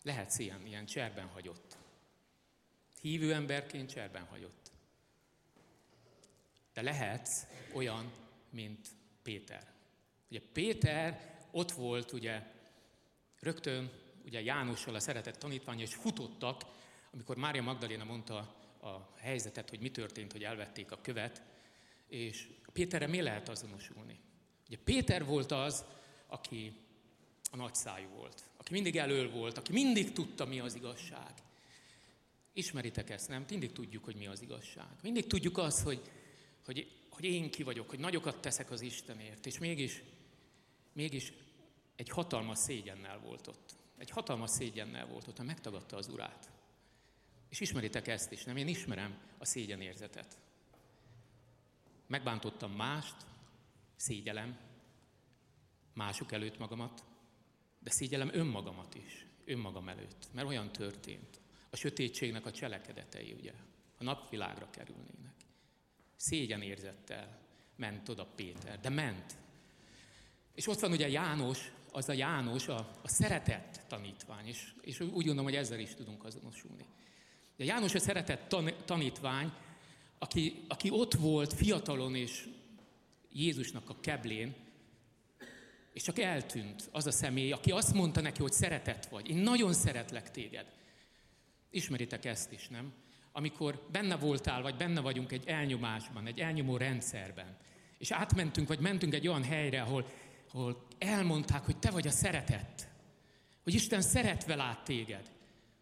Lehetsz 0.03 0.39
ilyen, 0.39 0.65
ilyen 0.65 0.85
cserben 0.85 1.27
hagyott. 1.27 1.77
Hívő 3.01 3.33
emberként 3.33 3.89
cserben. 3.89 4.27
De 6.73 6.81
lehetsz 6.81 7.45
olyan, 7.73 8.11
mint 8.49 8.87
Péter. 9.27 9.73
Ugye 10.29 10.41
Péter 10.53 11.37
ott 11.51 11.71
volt 11.71 12.11
ugye 12.11 12.41
rögtön 13.39 13.91
ugye 14.25 14.41
Jánossal 14.41 14.95
a 14.95 14.99
szeretett 14.99 15.35
tanítvány, 15.35 15.79
és 15.79 15.95
futottak 15.95 16.63
amikor 17.13 17.37
Mária 17.37 17.61
Magdaléna 17.61 18.03
mondta 18.03 18.37
a 18.81 19.13
helyzetet, 19.17 19.69
hogy 19.69 19.79
mi 19.79 19.91
történt, 19.91 20.31
hogy 20.31 20.43
elvették 20.43 20.91
a 20.91 21.01
követ, 21.01 21.41
és 22.07 22.47
Péterre 22.73 23.07
mi 23.07 23.21
lehet 23.21 23.49
azonosulni? 23.49 24.19
Ugye 24.67 24.77
Péter 24.83 25.25
volt 25.25 25.51
az, 25.51 25.85
aki 26.27 26.73
a 27.51 27.55
nagyszájú 27.55 28.07
volt, 28.09 28.43
aki 28.57 28.73
mindig 28.73 28.97
elől 28.97 29.31
volt, 29.31 29.57
aki 29.57 29.71
mindig 29.71 30.11
tudta, 30.11 30.45
mi 30.45 30.59
az 30.59 30.75
igazság. 30.75 31.33
Ismeritek 32.53 33.09
ezt, 33.09 33.27
nem? 33.27 33.45
Mindig 33.49 33.71
tudjuk, 33.71 34.03
hogy 34.03 34.15
mi 34.15 34.27
az 34.27 34.41
igazság. 34.41 34.95
Mindig 35.01 35.27
tudjuk 35.27 35.57
azt, 35.57 35.83
hogy, 35.83 36.01
hogy, 36.65 36.96
hogy 37.18 37.26
én 37.26 37.52
ki 37.52 37.64
vagyok, 37.64 37.89
hogy 37.89 37.99
nagyokat 37.99 38.41
teszek 38.41 38.72
az 38.72 38.81
Istenért, 38.81 39.45
és 39.45 39.57
mégis, 39.57 40.03
mégis 40.94 41.34
egy 41.95 42.10
hatalmas 42.10 42.57
szégyennel 42.57 43.19
volt 43.19 43.48
ott. 43.48 43.76
Egy 43.98 44.10
hatalmas 44.10 44.49
szégyennel 44.49 45.07
volt 45.07 45.27
ott, 45.27 45.38
ha 45.38 45.44
megtagadta 45.44 45.98
az 45.98 46.07
urát. 46.07 46.49
És 47.49 47.60
ismeritek 47.60 48.07
ezt 48.07 48.31
is, 48.31 48.44
nem? 48.44 48.57
Én 48.57 48.68
ismerem 48.68 49.18
a 49.38 49.45
szégyenérzetet. 49.45 50.38
Megbántottam 52.07 52.72
mást, 52.72 53.15
szégyelem, 53.95 54.57
mások 55.94 56.31
előtt 56.31 56.57
magamat, 56.57 57.03
de 57.80 57.89
szégyelem 57.89 58.30
önmagamat 58.34 58.95
is, 58.95 59.26
önmagam 59.45 59.89
előtt, 59.89 60.27
mert 60.34 60.48
olyan 60.48 60.72
történt. 60.72 61.39
A 61.69 61.76
sötétségnek 61.76 62.45
a 62.45 62.52
cselekedetei, 62.52 63.31
ugye, 63.31 63.53
a 63.98 64.03
napvilágra 64.03 64.69
kerülnének. 64.69 65.36
Szégyenérzettel 66.18 67.39
ment 67.76 68.10
oda 68.10 68.26
Péter, 68.35 68.80
de 68.80 68.89
ment. 68.89 69.38
És 70.56 70.68
ott 70.68 70.80
van 70.80 70.91
ugye 70.91 71.10
János, 71.10 71.72
az 71.91 72.10
a 72.10 72.14
János, 72.14 72.68
a, 72.68 72.98
a 73.02 73.07
szeretett 73.07 73.81
tanítvány, 73.88 74.48
és, 74.48 74.73
és 74.81 74.99
úgy 74.99 75.10
gondolom, 75.10 75.44
hogy 75.44 75.56
ezzel 75.56 75.80
is 75.80 75.94
tudunk 75.94 76.23
azonosulni. 76.23 76.85
De 77.57 77.64
János 77.64 77.95
a 77.95 77.99
szeretett 77.99 78.49
tan- 78.49 78.85
tanítvány, 78.85 79.52
aki, 80.18 80.65
aki 80.68 80.89
ott 80.89 81.14
volt 81.14 81.53
fiatalon 81.53 82.15
és 82.15 82.48
Jézusnak 83.31 83.89
a 83.89 83.99
keblén, 83.99 84.56
és 85.94 86.03
csak 86.03 86.19
eltűnt 86.19 86.89
az 86.91 87.07
a 87.07 87.11
személy, 87.11 87.52
aki 87.52 87.72
azt 87.72 87.94
mondta 87.94 88.22
neki, 88.22 88.41
hogy 88.41 88.52
szeretett 88.52 89.06
vagy. 89.06 89.30
Én 89.30 89.38
nagyon 89.38 89.73
szeretlek 89.73 90.31
téged. 90.31 90.73
Ismeritek 91.69 92.26
ezt 92.26 92.52
is, 92.52 92.68
nem? 92.68 92.94
Amikor 93.38 93.88
benne 93.91 94.15
voltál, 94.15 94.61
vagy 94.61 94.76
benne 94.76 95.01
vagyunk 95.01 95.31
egy 95.31 95.47
elnyomásban, 95.47 96.27
egy 96.27 96.39
elnyomó 96.39 96.77
rendszerben, 96.77 97.57
és 97.97 98.11
átmentünk, 98.11 98.68
vagy 98.68 98.80
mentünk 98.80 99.14
egy 99.14 99.27
olyan 99.27 99.43
helyre, 99.43 99.81
ahol, 99.81 100.05
ahol 100.51 100.88
elmondták, 100.97 101.65
hogy 101.65 101.77
te 101.77 101.91
vagy 101.91 102.07
a 102.07 102.11
szeretett, 102.11 102.88
hogy 103.64 103.73
Isten 103.73 104.01
szeretve 104.01 104.55
lát 104.55 104.84
téged, 104.84 105.31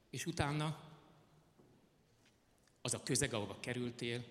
és 0.10 0.26
utána 0.26 0.80
az 2.82 2.94
a 2.94 3.03
közeg, 3.03 3.34
ahova 3.34 3.60
kerültél, 3.60 4.26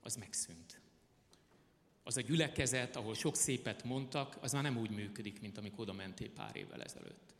az 0.00 0.16
megszűnt. 0.16 0.80
Az 2.02 2.16
a 2.16 2.20
gyülekezet, 2.20 2.96
ahol 2.96 3.14
sok 3.14 3.36
szépet 3.36 3.84
mondtak, 3.84 4.36
az 4.40 4.52
már 4.52 4.62
nem 4.62 4.78
úgy 4.78 4.90
működik, 4.90 5.40
mint 5.40 5.58
amikor 5.58 5.80
oda 5.80 5.92
mentél 5.92 6.30
pár 6.30 6.56
évvel 6.56 6.82
ezelőtt. 6.82 7.34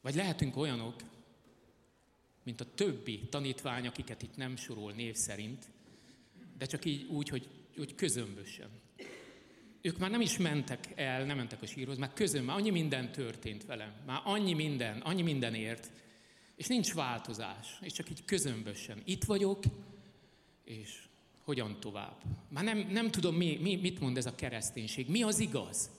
Vagy 0.00 0.14
lehetünk 0.14 0.56
olyanok, 0.56 1.02
mint 2.48 2.60
a 2.60 2.74
többi 2.74 3.20
tanítvány, 3.30 3.86
akiket 3.86 4.22
itt 4.22 4.36
nem 4.36 4.56
sorol 4.56 4.92
név 4.92 5.14
szerint, 5.14 5.68
de 6.58 6.66
csak 6.66 6.84
így 6.84 7.04
úgy, 7.04 7.28
hogy, 7.28 7.48
hogy 7.76 7.94
közömbösen. 7.94 8.68
Ők 9.80 9.98
már 9.98 10.10
nem 10.10 10.20
is 10.20 10.36
mentek 10.36 10.92
el, 10.94 11.24
nem 11.24 11.36
mentek 11.36 11.62
a 11.62 11.66
sírhoz, 11.66 11.98
már 11.98 12.12
közön, 12.12 12.44
már 12.44 12.56
annyi 12.56 12.70
minden 12.70 13.12
történt 13.12 13.64
velem, 13.64 13.92
már 14.06 14.20
annyi 14.24 14.52
minden, 14.52 15.00
annyi 15.00 15.22
minden 15.22 15.54
ért, 15.54 15.90
és 16.56 16.66
nincs 16.66 16.94
változás, 16.94 17.78
és 17.80 17.92
csak 17.92 18.10
így 18.10 18.24
közömbösen. 18.24 19.02
Itt 19.04 19.24
vagyok, 19.24 19.62
és 20.64 21.02
hogyan 21.44 21.80
tovább. 21.80 22.22
Már 22.48 22.64
nem, 22.64 22.78
nem 22.78 23.10
tudom, 23.10 23.34
mi, 23.34 23.58
mi, 23.60 23.76
mit 23.76 24.00
mond 24.00 24.16
ez 24.16 24.26
a 24.26 24.34
kereszténység, 24.34 25.08
mi 25.08 25.22
az 25.22 25.38
igaz. 25.38 25.90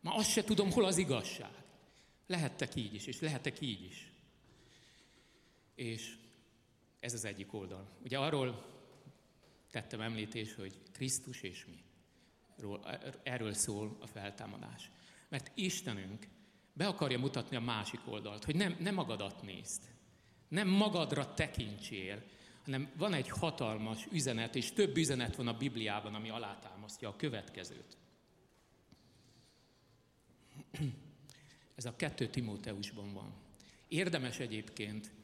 Már 0.00 0.16
azt 0.16 0.30
se 0.30 0.44
tudom, 0.44 0.70
hol 0.70 0.84
az 0.84 0.98
igazság. 0.98 1.52
Lehettek 2.26 2.74
így 2.74 2.94
is, 2.94 3.06
és 3.06 3.20
lehetek 3.20 3.60
így 3.60 3.84
is. 3.84 4.09
És 5.80 6.16
ez 6.98 7.14
az 7.14 7.24
egyik 7.24 7.52
oldal. 7.52 7.88
Ugye 8.04 8.18
arról 8.18 8.64
tettem 9.70 10.00
említés, 10.00 10.54
hogy 10.54 10.78
Krisztus 10.92 11.40
és 11.40 11.66
mi. 11.66 11.82
Erről 13.22 13.52
szól 13.52 13.96
a 14.00 14.06
feltámadás. 14.06 14.90
Mert 15.28 15.50
Istenünk 15.54 16.26
be 16.72 16.86
akarja 16.86 17.18
mutatni 17.18 17.56
a 17.56 17.60
másik 17.60 18.00
oldalt, 18.04 18.44
hogy 18.44 18.56
nem, 18.56 18.76
nem 18.80 18.94
magadat 18.94 19.42
nézd, 19.42 19.82
nem 20.48 20.68
magadra 20.68 21.34
tekintsél, 21.34 22.22
hanem 22.64 22.90
van 22.96 23.12
egy 23.12 23.28
hatalmas 23.28 24.06
üzenet, 24.10 24.54
és 24.54 24.72
több 24.72 24.96
üzenet 24.96 25.36
van 25.36 25.48
a 25.48 25.56
Bibliában, 25.56 26.14
ami 26.14 26.30
alátámasztja 26.30 27.08
a 27.08 27.16
következőt. 27.16 27.96
Ez 31.74 31.84
a 31.84 31.96
kettő 31.96 32.28
Timóteusban 32.28 33.12
van. 33.12 33.32
Érdemes 33.88 34.38
egyébként, 34.38 35.18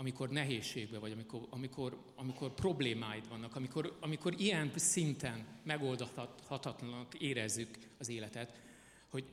amikor 0.00 0.30
nehézségbe 0.30 0.98
vagy, 0.98 1.12
amikor, 1.12 1.46
amikor, 1.50 1.98
amikor 2.14 2.54
problémáid 2.54 3.28
vannak, 3.28 3.56
amikor, 3.56 3.96
amikor 4.00 4.34
ilyen 4.38 4.72
szinten 4.74 5.46
megoldhatatlanak 5.62 7.14
érezzük 7.14 7.78
az 7.98 8.08
életet, 8.08 8.60
hogy, 9.08 9.24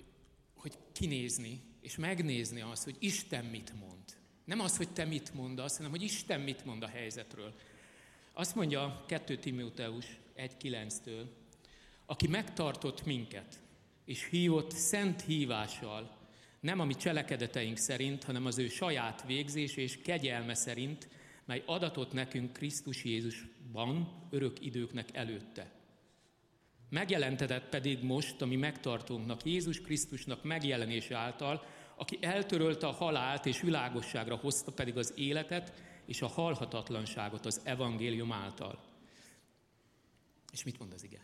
hogy 0.56 0.78
kinézni 0.92 1.62
és 1.82 1.96
megnézni 1.96 2.62
azt, 2.62 2.84
hogy 2.84 2.96
Isten 3.00 3.46
mit 3.46 3.74
mond. 3.80 4.04
Nem 4.46 4.60
az, 4.60 4.78
hogy 4.78 4.90
te 4.90 5.06
mit 5.06 5.34
mondasz, 5.34 5.76
hanem 5.78 5.92
hogy 5.92 6.02
Isten 6.02 6.42
mit 6.42 6.66
mond 6.66 6.84
a 6.84 6.88
helyzetről. 6.88 7.54
Azt 8.34 8.56
mondja 8.56 9.04
2 9.06 9.38
Timóteus 9.38 10.06
1.9-től, 10.38 11.24
aki 12.06 12.28
megtartott 12.28 13.06
minket, 13.06 13.60
és 14.06 14.28
hívott 14.30 14.72
szent 14.72 15.22
hívással, 15.22 16.17
nem 16.60 16.80
a 16.80 16.86
mi 16.86 16.94
cselekedeteink 16.94 17.78
szerint, 17.78 18.24
hanem 18.24 18.46
az 18.46 18.58
ő 18.58 18.68
saját 18.68 19.24
végzés 19.26 19.76
és 19.76 20.02
kegyelme 20.02 20.54
szerint, 20.54 21.10
mely 21.46 21.64
adatot 21.66 22.14
nekünk 22.14 22.54
Krisztus 22.54 23.04
Jézusban 23.04 24.28
örök 24.30 24.66
időknek 24.66 25.16
előtte. 25.16 25.72
Megjelentetett 26.90 27.70
pedig 27.70 28.04
most, 28.04 28.42
ami 28.42 28.56
megtartónknak, 28.56 29.46
Jézus 29.46 29.82
Krisztusnak 29.82 30.44
megjelenése 30.44 31.16
által, 31.16 31.66
aki 31.96 32.18
eltörölte 32.22 32.88
a 32.88 32.92
halált 32.92 33.46
és 33.46 33.62
világosságra 33.62 34.36
hozta 34.36 34.72
pedig 34.72 34.98
az 34.98 35.14
életet 35.16 35.74
és 36.06 36.22
a 36.22 36.28
halhatatlanságot 36.28 37.46
az 37.46 37.62
evangélium 37.64 38.32
által. 38.32 38.84
És 40.52 40.64
mit 40.64 40.80
mond 40.80 40.94
az 40.94 41.04
ige? 41.04 41.20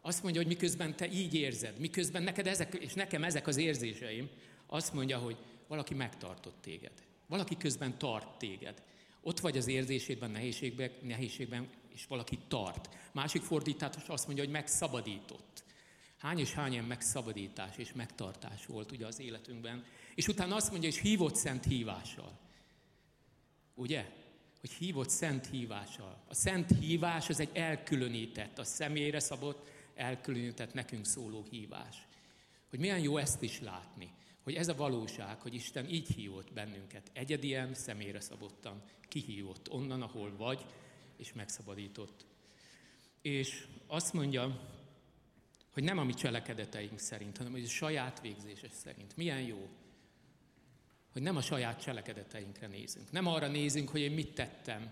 Azt 0.00 0.22
mondja, 0.22 0.40
hogy 0.40 0.50
miközben 0.50 0.96
te 0.96 1.10
így 1.10 1.34
érzed, 1.34 1.78
miközben 1.78 2.22
neked 2.22 2.46
ezek, 2.46 2.74
és 2.74 2.94
nekem 2.94 3.24
ezek 3.24 3.46
az 3.46 3.56
érzéseim, 3.56 4.28
azt 4.70 4.92
mondja, 4.92 5.18
hogy 5.18 5.36
valaki 5.66 5.94
megtartott 5.94 6.56
téged. 6.60 6.92
Valaki 7.26 7.56
közben 7.56 7.98
tart 7.98 8.38
téged. 8.38 8.82
Ott 9.20 9.40
vagy 9.40 9.56
az 9.56 9.66
érzésédben, 9.66 10.30
nehézségben, 10.30 10.90
nehézségben, 11.02 11.68
és 11.94 12.06
valaki 12.06 12.38
tart. 12.48 12.88
Másik 13.12 13.42
fordítás 13.42 13.94
azt 14.06 14.26
mondja, 14.26 14.44
hogy 14.44 14.52
megszabadított. 14.52 15.64
Hány 16.18 16.38
és 16.38 16.52
hány 16.52 16.72
ilyen 16.72 16.84
megszabadítás 16.84 17.76
és 17.76 17.92
megtartás 17.92 18.66
volt 18.66 18.92
ugye 18.92 19.06
az 19.06 19.20
életünkben. 19.20 19.84
És 20.14 20.28
utána 20.28 20.54
azt 20.56 20.70
mondja, 20.70 20.88
és 20.88 21.00
hívott 21.00 21.36
szent 21.36 21.64
hívással. 21.64 22.38
Ugye? 23.74 24.10
Hogy 24.60 24.70
hívott 24.70 25.10
szent 25.10 25.46
hívással. 25.46 26.22
A 26.28 26.34
szent 26.34 26.70
hívás 26.80 27.28
az 27.28 27.40
egy 27.40 27.50
elkülönített, 27.52 28.58
a 28.58 28.64
személyre 28.64 29.20
szabott, 29.20 29.68
elkülönített 29.94 30.72
nekünk 30.72 31.06
szóló 31.06 31.44
hívás. 31.50 31.96
Hogy 32.70 32.78
milyen 32.78 33.00
jó 33.00 33.16
ezt 33.16 33.42
is 33.42 33.60
látni. 33.60 34.10
Hogy 34.48 34.56
ez 34.56 34.68
a 34.68 34.74
valóság, 34.74 35.40
hogy 35.40 35.54
Isten 35.54 35.88
így 35.88 36.08
hívott 36.08 36.52
bennünket, 36.52 37.10
egyedien, 37.12 37.74
személyre 37.74 38.20
szabottan, 38.20 38.82
kihívott 39.08 39.70
onnan, 39.70 40.02
ahol 40.02 40.36
vagy, 40.36 40.64
és 41.16 41.32
megszabadított. 41.32 42.26
És 43.22 43.66
azt 43.86 44.12
mondja, 44.12 44.60
hogy 45.72 45.82
nem 45.82 45.98
a 45.98 46.04
mi 46.04 46.14
cselekedeteink 46.14 46.98
szerint, 46.98 47.36
hanem 47.36 47.52
hogy 47.52 47.64
a 47.64 47.68
saját 47.68 48.20
végzése 48.20 48.68
szerint. 48.70 49.16
Milyen 49.16 49.40
jó, 49.40 49.68
hogy 51.12 51.22
nem 51.22 51.36
a 51.36 51.42
saját 51.42 51.82
cselekedeteinkre 51.82 52.66
nézünk. 52.66 53.10
Nem 53.10 53.26
arra 53.26 53.48
nézünk, 53.48 53.88
hogy 53.88 54.00
én 54.00 54.12
mit 54.12 54.34
tettem, 54.34 54.90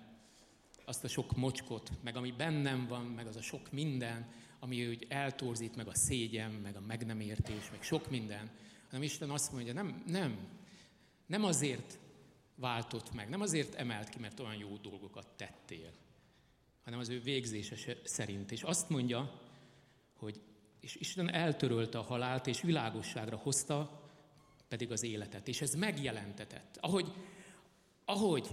azt 0.85 1.05
a 1.05 1.09
sok 1.09 1.37
mocskot, 1.37 1.91
meg 2.03 2.17
ami 2.17 2.33
bennem 2.33 2.87
van, 2.87 3.05
meg 3.05 3.27
az 3.27 3.37
a 3.37 3.43
sok 3.43 3.73
minden, 3.73 4.33
ami 4.59 4.89
úgy 4.89 5.07
eltorzít, 5.09 5.77
meg 5.77 5.89
a 5.89 5.95
szégyen, 5.95 6.51
meg 6.51 6.77
a 6.77 6.81
meg 6.81 7.07
nem 7.07 7.21
értés, 7.21 7.71
meg 7.71 7.83
sok 7.83 8.11
minden, 8.11 8.51
hanem 8.87 9.03
Isten 9.03 9.31
azt 9.31 9.53
mondja, 9.53 9.73
nem, 9.73 10.03
nem, 10.07 10.39
nem 11.27 11.45
azért 11.45 11.99
váltott 12.55 13.13
meg, 13.13 13.29
nem 13.29 13.41
azért 13.41 13.75
emelt 13.75 14.09
ki, 14.09 14.19
mert 14.19 14.41
olyan 14.41 14.57
jó 14.57 14.77
dolgokat 14.77 15.27
tettél, 15.37 15.93
hanem 16.85 16.99
az 16.99 17.09
ő 17.09 17.21
végzése 17.21 17.97
szerint. 18.05 18.53
És 18.53 18.63
azt 18.63 18.89
mondja, 18.89 19.41
hogy 20.17 20.41
és 20.81 20.95
Isten 20.95 21.33
eltörölte 21.33 21.99
a 21.99 22.03
halált, 22.03 22.47
és 22.47 22.61
világosságra 22.61 23.37
hozta 23.37 24.03
pedig 24.69 24.91
az 24.91 25.03
életet. 25.03 25.49
És 25.49 25.61
ez 25.61 25.75
megjelentetett. 25.75 26.79
Ahogy, 26.81 27.13
ahogy 28.05 28.49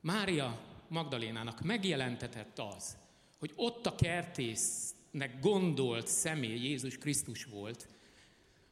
Mária 0.00 0.60
Magdalénának 0.88 1.62
megjelentetett 1.62 2.58
az, 2.58 2.96
hogy 3.38 3.52
ott 3.56 3.86
a 3.86 3.94
kertésznek 3.94 5.40
gondolt 5.40 6.06
személy 6.06 6.58
Jézus 6.58 6.98
Krisztus 6.98 7.44
volt, 7.44 7.88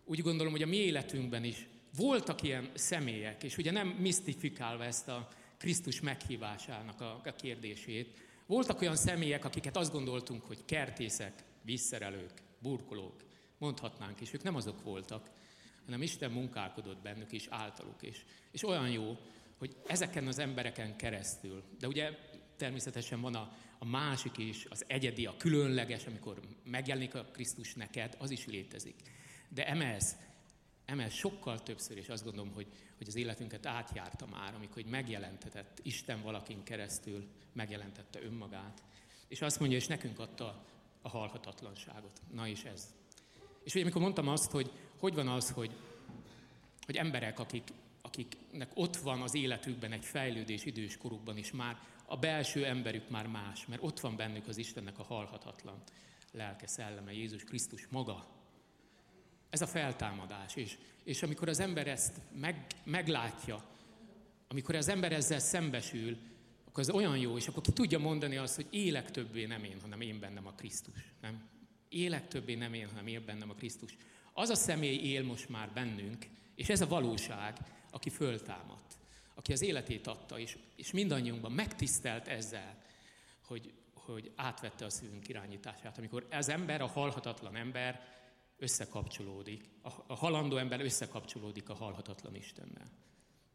úgy 0.08 0.22
gondolom, 0.22 0.52
hogy 0.52 0.62
a 0.62 0.66
mi 0.66 0.76
életünkben 0.76 1.44
is 1.44 1.66
voltak 1.96 2.42
ilyen 2.42 2.70
személyek, 2.74 3.42
és 3.42 3.56
ugye 3.56 3.70
nem 3.70 3.88
misztifikálva 3.88 4.84
ezt 4.84 5.08
a 5.08 5.28
Krisztus 5.56 6.00
meghívásának 6.00 7.00
a, 7.00 7.20
a 7.24 7.32
kérdését, 7.32 8.16
voltak 8.46 8.80
olyan 8.80 8.96
személyek, 8.96 9.44
akiket 9.44 9.76
azt 9.76 9.92
gondoltunk, 9.92 10.44
hogy 10.44 10.64
kertészek, 10.64 11.32
visszerelők, 11.62 12.32
burkolók, 12.58 13.24
mondhatnánk 13.58 14.20
is, 14.20 14.32
ők 14.32 14.42
nem 14.42 14.54
azok 14.54 14.82
voltak, 14.82 15.30
hanem 15.84 16.02
Isten 16.02 16.30
munkálkodott 16.30 17.02
bennük 17.02 17.32
és 17.32 17.46
általuk 17.50 18.02
is. 18.02 18.24
És 18.50 18.64
olyan 18.64 18.90
jó, 18.90 19.16
hogy 19.58 19.76
ezeken 19.86 20.26
az 20.26 20.38
embereken 20.38 20.96
keresztül, 20.96 21.62
de 21.78 21.86
ugye 21.86 22.10
természetesen 22.56 23.20
van 23.20 23.34
a, 23.34 23.56
a 23.78 23.84
másik 23.84 24.38
is, 24.38 24.66
az 24.68 24.84
egyedi, 24.86 25.26
a 25.26 25.36
különleges, 25.36 26.06
amikor 26.06 26.40
megjelenik 26.64 27.14
a 27.14 27.24
Krisztus 27.24 27.74
neked, 27.74 28.16
az 28.18 28.30
is 28.30 28.46
létezik. 28.46 28.94
De 29.48 29.66
emelsz, 29.66 30.16
emelsz 30.84 31.14
sokkal 31.14 31.62
többször, 31.62 31.96
és 31.96 32.08
azt 32.08 32.24
gondolom, 32.24 32.52
hogy, 32.52 32.66
hogy 32.96 33.08
az 33.08 33.16
életünket 33.16 33.66
átjárta 33.66 34.26
már, 34.26 34.54
amikor 34.54 34.82
megjelentetett 34.82 35.80
Isten 35.82 36.22
valakin 36.22 36.62
keresztül, 36.62 37.26
megjelentette 37.52 38.22
önmagát. 38.22 38.82
És 39.28 39.42
azt 39.42 39.60
mondja, 39.60 39.76
és 39.78 39.86
nekünk 39.86 40.18
adta 40.18 40.64
a 41.02 41.08
halhatatlanságot. 41.08 42.20
Na 42.32 42.48
és 42.48 42.64
ez. 42.64 42.94
És 43.64 43.72
ugye 43.74 43.82
amikor 43.82 44.02
mondtam 44.02 44.28
azt, 44.28 44.50
hogy 44.50 44.70
hogy 44.98 45.14
van 45.14 45.28
az, 45.28 45.50
hogy, 45.50 45.76
hogy 46.86 46.96
emberek, 46.96 47.38
akik, 47.38 47.68
akiknek 48.00 48.70
ott 48.74 48.96
van 48.96 49.22
az 49.22 49.34
életükben 49.34 49.92
egy 49.92 50.04
fejlődés 50.04 50.64
idős 50.64 50.96
korukban 50.96 51.36
is 51.36 51.52
már, 51.52 51.78
a 52.06 52.16
belső 52.16 52.64
emberük 52.64 53.10
már 53.10 53.26
más, 53.26 53.66
mert 53.66 53.82
ott 53.82 54.00
van 54.00 54.16
bennük 54.16 54.48
az 54.48 54.56
Istennek 54.56 54.98
a 54.98 55.02
halhatatlan 55.02 55.82
lelke, 56.32 56.66
szelleme, 56.66 57.12
Jézus 57.12 57.44
Krisztus 57.44 57.86
maga. 57.90 58.26
Ez 59.50 59.60
a 59.60 59.66
feltámadás. 59.66 60.56
És, 60.56 60.78
és 61.04 61.22
amikor 61.22 61.48
az 61.48 61.60
ember 61.60 61.86
ezt 61.86 62.20
meg, 62.40 62.66
meglátja, 62.84 63.64
amikor 64.48 64.74
az 64.74 64.88
ember 64.88 65.12
ezzel 65.12 65.38
szembesül, 65.38 66.16
akkor 66.64 66.82
az 66.82 66.90
olyan 66.90 67.18
jó, 67.18 67.36
és 67.36 67.46
akkor 67.46 67.62
ki 67.62 67.72
tudja 67.72 67.98
mondani 67.98 68.36
azt, 68.36 68.54
hogy 68.54 68.66
élek 68.70 69.10
többé 69.10 69.46
nem 69.46 69.64
én, 69.64 69.80
hanem 69.80 70.00
én 70.00 70.20
bennem 70.20 70.46
a 70.46 70.52
Krisztus. 70.52 70.94
Nem? 71.20 71.48
Élek 71.88 72.28
többé 72.28 72.54
nem 72.54 72.74
én, 72.74 72.88
hanem 72.88 73.06
én 73.06 73.24
bennem 73.24 73.50
a 73.50 73.54
Krisztus. 73.54 73.96
Az 74.32 74.48
a 74.48 74.54
személy 74.54 74.96
él 74.96 75.22
most 75.22 75.48
már 75.48 75.70
bennünk, 75.72 76.26
és 76.54 76.68
ez 76.68 76.80
a 76.80 76.86
valóság, 76.86 77.56
aki 77.90 78.10
föltámadt, 78.10 78.98
aki 79.34 79.52
az 79.52 79.62
életét 79.62 80.06
adta, 80.06 80.38
és, 80.38 80.56
és 80.76 80.90
mindannyiunkban 80.90 81.52
megtisztelt 81.52 82.28
ezzel, 82.28 82.82
hogy, 83.44 83.72
hogy 83.94 84.32
átvette 84.36 84.84
a 84.84 84.90
szívünk 84.90 85.28
irányítását. 85.28 85.98
Amikor 85.98 86.26
ez 86.28 86.48
ember, 86.48 86.80
a 86.80 86.86
halhatatlan 86.86 87.56
ember 87.56 88.17
összekapcsolódik, 88.58 89.68
a, 90.06 90.14
halandó 90.14 90.56
ember 90.56 90.80
összekapcsolódik 90.80 91.68
a 91.68 91.74
halhatatlan 91.74 92.34
Istennel. 92.34 92.90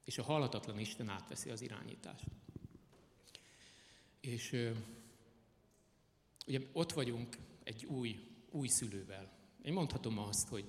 És 0.04 0.18
a 0.18 0.24
halhatatlan 0.24 0.80
Isten 0.80 1.10
átveszi 1.10 1.50
az 1.50 1.62
irányítást. 1.62 2.26
És 4.20 4.72
ugye 6.46 6.60
ott 6.72 6.92
vagyunk 6.92 7.38
egy 7.64 7.86
új, 7.86 8.20
új 8.52 8.68
szülővel. 8.68 9.32
Én 9.62 9.74
mondhatom 9.74 10.18
azt, 10.18 10.48
hogy, 10.48 10.66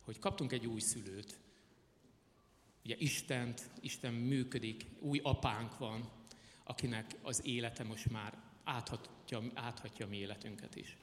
hogy 0.00 0.18
kaptunk 0.18 0.52
egy 0.52 0.66
új 0.66 0.80
szülőt. 0.80 1.38
Ugye 2.84 2.96
Istent, 2.98 3.70
Isten 3.80 4.14
működik, 4.14 4.84
új 5.00 5.20
apánk 5.22 5.78
van, 5.78 6.10
akinek 6.64 7.16
az 7.22 7.40
élete 7.44 7.84
most 7.84 8.10
már 8.10 8.38
áthatja, 8.64 9.42
áthatja 9.54 10.06
a 10.06 10.08
mi 10.08 10.16
életünket 10.16 10.76
is. 10.76 10.96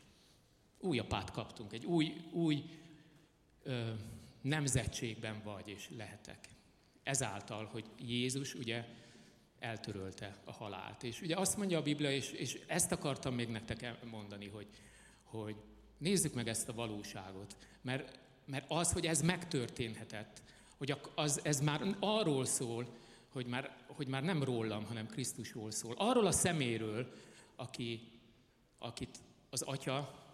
Új 0.85 0.99
apát 0.99 1.31
kaptunk, 1.31 1.73
egy 1.73 1.85
új, 1.85 2.15
új 2.31 2.63
ö, 3.63 3.91
nemzetségben 4.41 5.41
vagy 5.43 5.67
és 5.67 5.89
lehetek. 5.97 6.49
Ezáltal, 7.03 7.65
hogy 7.65 7.85
Jézus 7.99 8.53
ugye 8.53 8.85
eltörölte 9.59 10.35
a 10.43 10.51
halált. 10.51 11.03
És 11.03 11.21
ugye 11.21 11.35
azt 11.35 11.57
mondja 11.57 11.77
a 11.77 11.81
Biblia, 11.81 12.11
és, 12.11 12.31
és 12.31 12.59
ezt 12.67 12.91
akartam 12.91 13.33
még 13.35 13.47
nektek 13.47 14.05
mondani, 14.05 14.47
hogy, 14.47 14.67
hogy 15.23 15.55
nézzük 15.97 16.33
meg 16.33 16.47
ezt 16.47 16.69
a 16.69 16.73
valóságot. 16.73 17.57
Mert, 17.81 18.19
mert 18.45 18.65
az, 18.67 18.91
hogy 18.91 19.05
ez 19.05 19.21
megtörténhetett, 19.21 20.41
hogy 20.77 20.95
az, 21.15 21.39
ez 21.43 21.61
már 21.61 21.95
arról 21.99 22.45
szól, 22.45 22.87
hogy 23.31 23.45
már, 23.45 23.77
hogy 23.87 24.07
már 24.07 24.23
nem 24.23 24.43
rólam, 24.43 24.85
hanem 24.85 25.07
Krisztusról 25.07 25.71
szól. 25.71 25.93
Arról 25.97 26.25
a 26.25 26.31
szeméről, 26.31 27.13
aki, 27.55 28.11
akit 28.79 29.19
az 29.49 29.61
Atya 29.61 30.24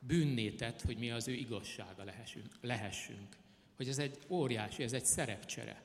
bűnné 0.00 0.50
tett, 0.50 0.80
hogy 0.82 0.98
mi 0.98 1.10
az 1.10 1.28
ő 1.28 1.32
igazsága 1.32 2.04
lehessünk. 2.04 2.46
lehessünk. 2.60 3.36
Hogy 3.76 3.88
ez 3.88 3.98
egy 3.98 4.18
óriási, 4.28 4.82
ez 4.82 4.92
egy 4.92 5.04
szerepcsere. 5.04 5.82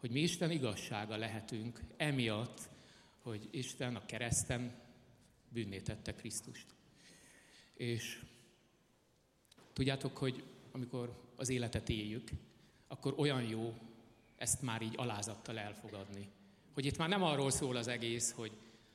Hogy 0.00 0.10
mi 0.10 0.20
Isten 0.20 0.50
igazsága 0.50 1.16
lehetünk, 1.16 1.80
emiatt, 1.96 2.68
hogy 3.22 3.48
Isten 3.50 3.96
a 3.96 4.06
kereszten 4.06 4.74
bűnné 5.48 5.80
tette 5.80 6.14
Krisztust. 6.14 6.66
És 7.74 8.22
tudjátok, 9.72 10.16
hogy 10.16 10.44
amikor 10.72 11.30
az 11.36 11.48
életet 11.48 11.88
éljük, 11.88 12.28
akkor 12.86 13.14
olyan 13.16 13.42
jó 13.42 13.74
ezt 14.36 14.62
már 14.62 14.82
így 14.82 14.94
alázattal 14.96 15.58
elfogadni. 15.58 16.28
Hogy 16.72 16.84
itt 16.86 16.96
már 16.96 17.08
nem 17.08 17.22
arról 17.22 17.50
szól 17.50 17.76
az 17.76 17.88
egész, 17.88 18.32
hogy, 18.32 18.52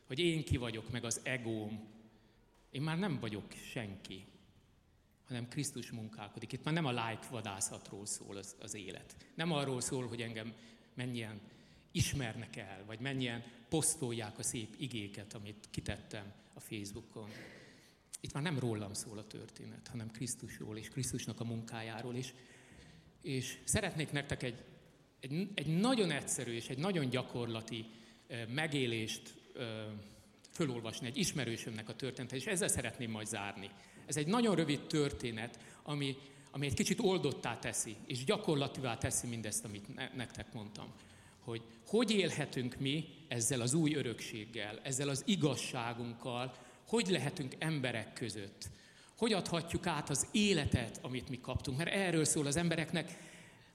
hogy 0.07 0.19
én 0.19 0.43
ki 0.43 0.57
vagyok, 0.57 0.91
meg 0.91 1.03
az 1.03 1.19
egóm. 1.23 1.87
Én 2.71 2.81
már 2.81 2.99
nem 2.99 3.19
vagyok 3.19 3.51
senki, 3.51 4.25
hanem 5.33 5.49
Krisztus 5.49 5.91
munkálkodik. 5.91 6.51
Itt 6.51 6.63
már 6.63 6.73
nem 6.73 6.85
a 6.85 6.91
like 6.91 7.27
vadászatról 7.29 8.05
szól 8.05 8.37
az, 8.37 8.55
az 8.61 8.75
élet. 8.75 9.15
Nem 9.35 9.51
arról 9.51 9.81
szól, 9.81 10.07
hogy 10.07 10.21
engem 10.21 10.53
mennyien 10.93 11.41
ismernek 11.91 12.55
el, 12.55 12.83
vagy 12.85 12.99
mennyien 12.99 13.43
posztolják 13.69 14.39
a 14.39 14.43
szép 14.43 14.75
igéket, 14.77 15.33
amit 15.33 15.67
kitettem 15.69 16.33
a 16.53 16.59
Facebookon. 16.59 17.29
Itt 18.21 18.33
már 18.33 18.43
nem 18.43 18.59
rólam 18.59 18.93
szól 18.93 19.17
a 19.17 19.27
történet, 19.27 19.87
hanem 19.87 20.11
Krisztusról 20.11 20.77
és 20.77 20.89
Krisztusnak 20.89 21.39
a 21.39 21.43
munkájáról. 21.43 22.15
És, 22.15 22.33
és 23.21 23.57
szeretnék 23.63 24.11
nektek 24.11 24.43
egy, 24.43 24.63
egy, 25.19 25.49
egy 25.53 25.77
nagyon 25.79 26.11
egyszerű 26.11 26.51
és 26.51 26.67
egy 26.67 26.77
nagyon 26.77 27.09
gyakorlati 27.09 27.85
megélést 28.47 29.33
fölolvasni, 30.51 31.07
egy 31.07 31.17
ismerősömnek 31.17 31.89
a 31.89 31.95
történetet, 31.95 32.37
és 32.37 32.45
ezzel 32.45 32.67
szeretném 32.67 33.11
majd 33.11 33.27
zárni. 33.27 33.69
Ez 34.05 34.17
egy 34.17 34.27
nagyon 34.27 34.55
rövid 34.55 34.81
történet, 34.81 35.59
ami, 35.83 36.15
ami 36.51 36.65
egy 36.65 36.73
kicsit 36.73 36.99
oldottá 36.99 37.59
teszi, 37.59 37.95
és 38.05 38.23
gyakorlativá 38.23 38.97
teszi 38.97 39.27
mindezt, 39.27 39.65
amit 39.65 39.95
ne, 39.95 40.09
nektek 40.15 40.53
mondtam. 40.53 40.87
Hogy 41.39 41.61
hogy 41.93 42.11
élhetünk 42.11 42.75
mi 42.79 43.07
ezzel 43.27 43.61
az 43.61 43.73
új 43.73 43.93
örökséggel, 43.93 44.79
ezzel 44.83 45.09
az 45.09 45.23
igazságunkkal, 45.25 46.55
hogy 46.87 47.07
lehetünk 47.07 47.55
emberek 47.59 48.13
között, 48.13 48.69
hogy 49.17 49.33
adhatjuk 49.33 49.87
át 49.87 50.09
az 50.09 50.27
életet, 50.31 50.99
amit 51.01 51.29
mi 51.29 51.39
kaptunk. 51.39 51.77
Mert 51.77 51.89
erről 51.89 52.25
szól 52.25 52.45
az 52.45 52.55
embereknek, 52.55 53.17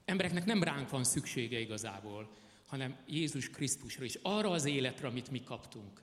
embereknek 0.05 0.45
nem 0.45 0.63
ránk 0.63 0.89
van 0.89 1.03
szüksége 1.03 1.59
igazából, 1.59 2.29
hanem 2.65 2.97
Jézus 3.07 3.49
Krisztusra, 3.49 4.03
és 4.03 4.19
arra 4.21 4.49
az 4.49 4.65
életre, 4.65 5.07
amit 5.07 5.31
mi 5.31 5.43
kaptunk. 5.43 6.01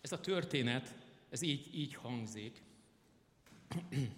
Ez 0.00 0.12
a 0.12 0.20
történet, 0.20 0.94
ez 1.30 1.42
így, 1.42 1.74
így 1.74 1.94
hangzik. 1.94 2.62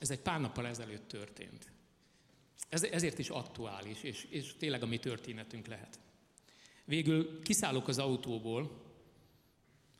Ez 0.00 0.10
egy 0.10 0.20
pár 0.20 0.40
nappal 0.40 0.66
ezelőtt 0.66 1.08
történt. 1.08 1.70
Ez, 2.68 2.82
ezért 2.82 3.18
is 3.18 3.28
aktuális, 3.28 4.02
és, 4.02 4.26
és 4.30 4.54
tényleg 4.58 4.82
a 4.82 4.86
mi 4.86 4.98
történetünk 4.98 5.66
lehet. 5.66 5.98
Végül 6.84 7.42
kiszállok 7.42 7.88
az 7.88 7.98
autóból, 7.98 8.86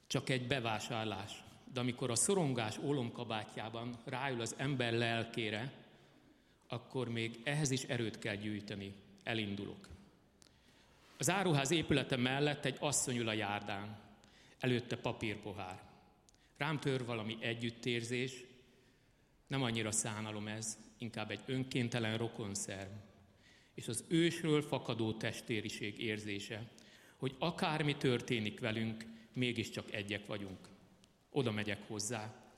csak 0.07 0.29
egy 0.29 0.47
bevásárlás. 0.47 1.43
De 1.73 1.81
amikor 1.81 2.11
a 2.11 2.15
szorongás 2.15 2.79
ólomkabátjában 2.79 3.99
ráül 4.05 4.41
az 4.41 4.55
ember 4.57 4.93
lelkére, 4.93 5.73
akkor 6.69 7.09
még 7.09 7.41
ehhez 7.45 7.71
is 7.71 7.83
erőt 7.83 8.19
kell 8.19 8.35
gyűjteni. 8.35 8.95
Elindulok. 9.23 9.89
Az 11.19 11.31
áruház 11.31 11.71
épülete 11.71 12.17
mellett 12.17 12.65
egy 12.65 12.77
asszony 12.81 13.17
ül 13.17 13.29
a 13.29 13.33
járdán, 13.33 13.99
előtte 14.59 14.97
papírpohár. 14.97 15.88
Rám 16.59 16.81
tör 16.81 17.05
valami 17.05 17.37
együttérzés, 17.41 18.45
nem 19.47 19.63
annyira 19.63 19.91
szánalom 19.91 20.47
ez, 20.47 20.79
inkább 20.99 21.31
egy 21.31 21.43
önkéntelen 21.47 22.17
rokonszerv. 22.19 22.91
És 23.75 23.89
az 23.89 24.05
ősről 24.09 24.63
fakadó 24.63 25.13
testériség 25.13 26.01
érzése, 26.01 26.71
hogy 27.17 27.37
akármi 27.39 27.97
történik 27.97 28.61
velünk, 28.61 29.05
mégiscsak 29.33 29.93
egyek 29.93 30.27
vagyunk. 30.27 30.69
Oda 31.31 31.51
megyek 31.51 31.87
hozzá, 31.87 32.51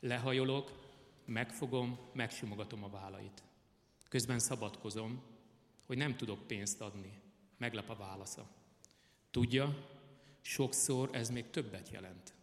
lehajolok, 0.00 0.90
megfogom, 1.24 1.98
megsimogatom 2.12 2.84
a 2.84 2.90
vállait. 2.90 3.42
Közben 4.08 4.38
szabadkozom, 4.38 5.22
hogy 5.86 5.96
nem 5.96 6.16
tudok 6.16 6.46
pénzt 6.46 6.80
adni. 6.80 7.20
Meglep 7.58 7.90
a 7.90 7.96
válasza. 7.96 8.50
Tudja, 9.30 9.88
sokszor 10.40 11.08
ez 11.12 11.30
még 11.30 11.50
többet 11.50 11.90
jelent. 11.90 12.34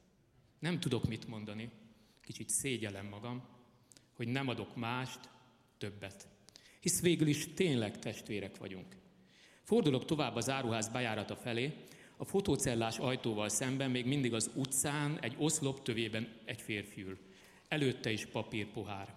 Nem 0.59 0.79
tudok 0.79 1.07
mit 1.07 1.27
mondani, 1.27 1.71
kicsit 2.21 2.49
szégyelem 2.49 3.05
magam, 3.05 3.43
hogy 4.13 4.27
nem 4.27 4.47
adok 4.47 4.75
mást, 4.75 5.19
többet. 5.77 6.27
Hisz 6.79 7.01
végül 7.01 7.27
is 7.27 7.53
tényleg 7.53 7.99
testvérek 7.99 8.57
vagyunk. 8.57 8.95
Fordulok 9.63 10.05
tovább 10.05 10.35
az 10.35 10.49
áruház 10.49 10.89
bejárata 10.89 11.35
felé, 11.35 11.73
a 12.17 12.25
fotócellás 12.25 12.97
ajtóval 12.97 13.49
szemben 13.49 13.91
még 13.91 14.05
mindig 14.05 14.33
az 14.33 14.51
utcán, 14.55 15.19
egy 15.19 15.35
oszlop 15.37 15.81
tövében 15.81 16.27
egy 16.45 16.61
férfi 16.61 17.01
ül. 17.01 17.17
Előtte 17.67 18.11
is 18.11 18.25
papírpohár. 18.25 19.13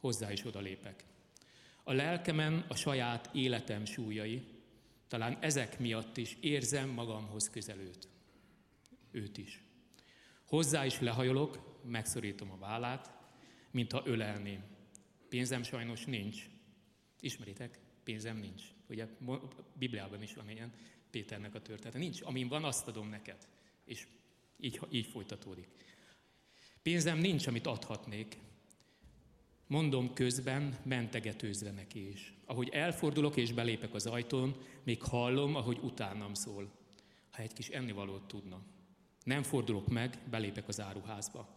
Hozzá 0.00 0.32
is 0.32 0.44
odalépek. 0.44 1.04
A 1.82 1.92
lelkemen 1.92 2.64
a 2.68 2.74
saját 2.74 3.30
életem 3.34 3.84
súlyai, 3.84 4.42
talán 5.08 5.38
ezek 5.40 5.78
miatt 5.78 6.16
is 6.16 6.36
érzem 6.40 6.88
magamhoz 6.88 7.50
közelőt. 7.50 8.08
Őt 9.10 9.38
is. 9.38 9.62
Hozzá 10.52 10.84
is 10.86 11.00
lehajolok, 11.00 11.80
megszorítom 11.84 12.50
a 12.50 12.58
vállát, 12.58 13.12
mintha 13.70 14.02
ölelném. 14.04 14.62
Pénzem 15.28 15.62
sajnos 15.62 16.04
nincs. 16.04 16.48
Ismeritek? 17.20 17.78
Pénzem 18.04 18.36
nincs. 18.36 18.62
Ugye 18.88 19.06
Bibliában 19.74 20.22
is 20.22 20.34
van 20.34 20.50
ilyen 20.50 20.72
Péternek 21.10 21.54
a 21.54 21.62
története. 21.62 21.98
Nincs, 21.98 22.22
amin 22.22 22.48
van, 22.48 22.64
azt 22.64 22.88
adom 22.88 23.08
neked. 23.08 23.48
És 23.84 24.06
így, 24.56 24.80
így 24.90 25.06
folytatódik. 25.06 25.68
Pénzem 26.82 27.18
nincs, 27.18 27.46
amit 27.46 27.66
adhatnék. 27.66 28.38
Mondom 29.66 30.12
közben, 30.14 30.78
mentegetőzve 30.82 31.70
neki 31.70 32.08
is. 32.08 32.34
Ahogy 32.44 32.68
elfordulok 32.68 33.36
és 33.36 33.52
belépek 33.52 33.94
az 33.94 34.06
ajtón, 34.06 34.56
még 34.82 35.02
hallom, 35.02 35.54
ahogy 35.54 35.78
utánam 35.82 36.34
szól. 36.34 36.70
Ha 37.30 37.42
egy 37.42 37.52
kis 37.52 37.68
ennivalót 37.68 38.26
tudna. 38.26 38.62
Nem 39.24 39.42
fordulok 39.42 39.88
meg, 39.88 40.18
belépek 40.30 40.68
az 40.68 40.80
áruházba. 40.80 41.54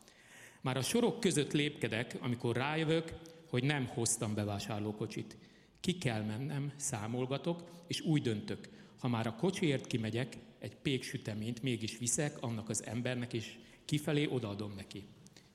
Már 0.61 0.77
a 0.77 0.81
sorok 0.81 1.19
között 1.19 1.51
lépkedek, 1.51 2.17
amikor 2.19 2.55
rájövök, 2.55 3.13
hogy 3.49 3.63
nem 3.63 3.85
hoztam 3.85 4.33
bevásárlókocsit. 4.33 5.37
Ki 5.79 5.97
kell 5.97 6.21
mennem, 6.21 6.73
számolgatok, 6.75 7.63
és 7.87 8.01
úgy 8.01 8.21
döntök, 8.21 8.69
ha 8.99 9.07
már 9.07 9.27
a 9.27 9.35
kocsiért 9.35 9.87
kimegyek, 9.87 10.37
egy 10.59 10.75
péksüteményt 10.75 11.61
mégis 11.61 11.97
viszek 11.97 12.41
annak 12.41 12.69
az 12.69 12.85
embernek, 12.85 13.33
és 13.33 13.57
kifelé 13.85 14.27
odaadom 14.27 14.73
neki. 14.75 15.03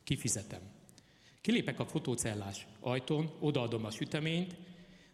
Kifizetem. 0.05 0.61
Kilépek 1.41 1.81
a 1.81 1.87
fotócellás 1.87 2.67
ajtón, 2.81 3.31
odaadom 3.39 3.85
a 3.85 3.91
süteményt, 3.91 4.57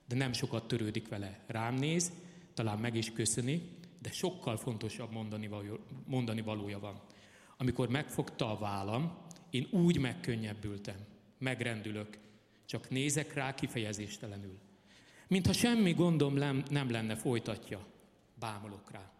de 0.08 0.16
nem 0.16 0.32
sokat 0.32 0.68
törődik 0.68 1.08
vele. 1.08 1.40
Rám 1.46 1.74
néz, 1.74 2.12
talán 2.54 2.78
meg 2.78 2.96
is 2.96 3.12
köszöni, 3.12 3.62
de 4.06 4.12
sokkal 4.12 4.56
fontosabb 4.56 5.12
mondani, 5.12 5.48
való, 5.48 5.78
mondani 6.04 6.40
valója 6.40 6.78
van. 6.78 7.00
Amikor 7.56 7.88
megfogta 7.88 8.50
a 8.50 8.58
vállam, 8.58 9.18
én 9.50 9.66
úgy 9.70 9.98
megkönnyebbültem, 9.98 10.96
megrendülök, 11.38 12.18
csak 12.64 12.90
nézek 12.90 13.34
rá 13.34 13.54
kifejezéstelenül. 13.54 14.58
Mintha 15.28 15.52
semmi 15.52 15.92
gondom 15.92 16.34
nem 16.70 16.90
lenne, 16.90 17.16
folytatja, 17.16 17.86
bámolok 18.34 18.90
rá. 18.90 19.12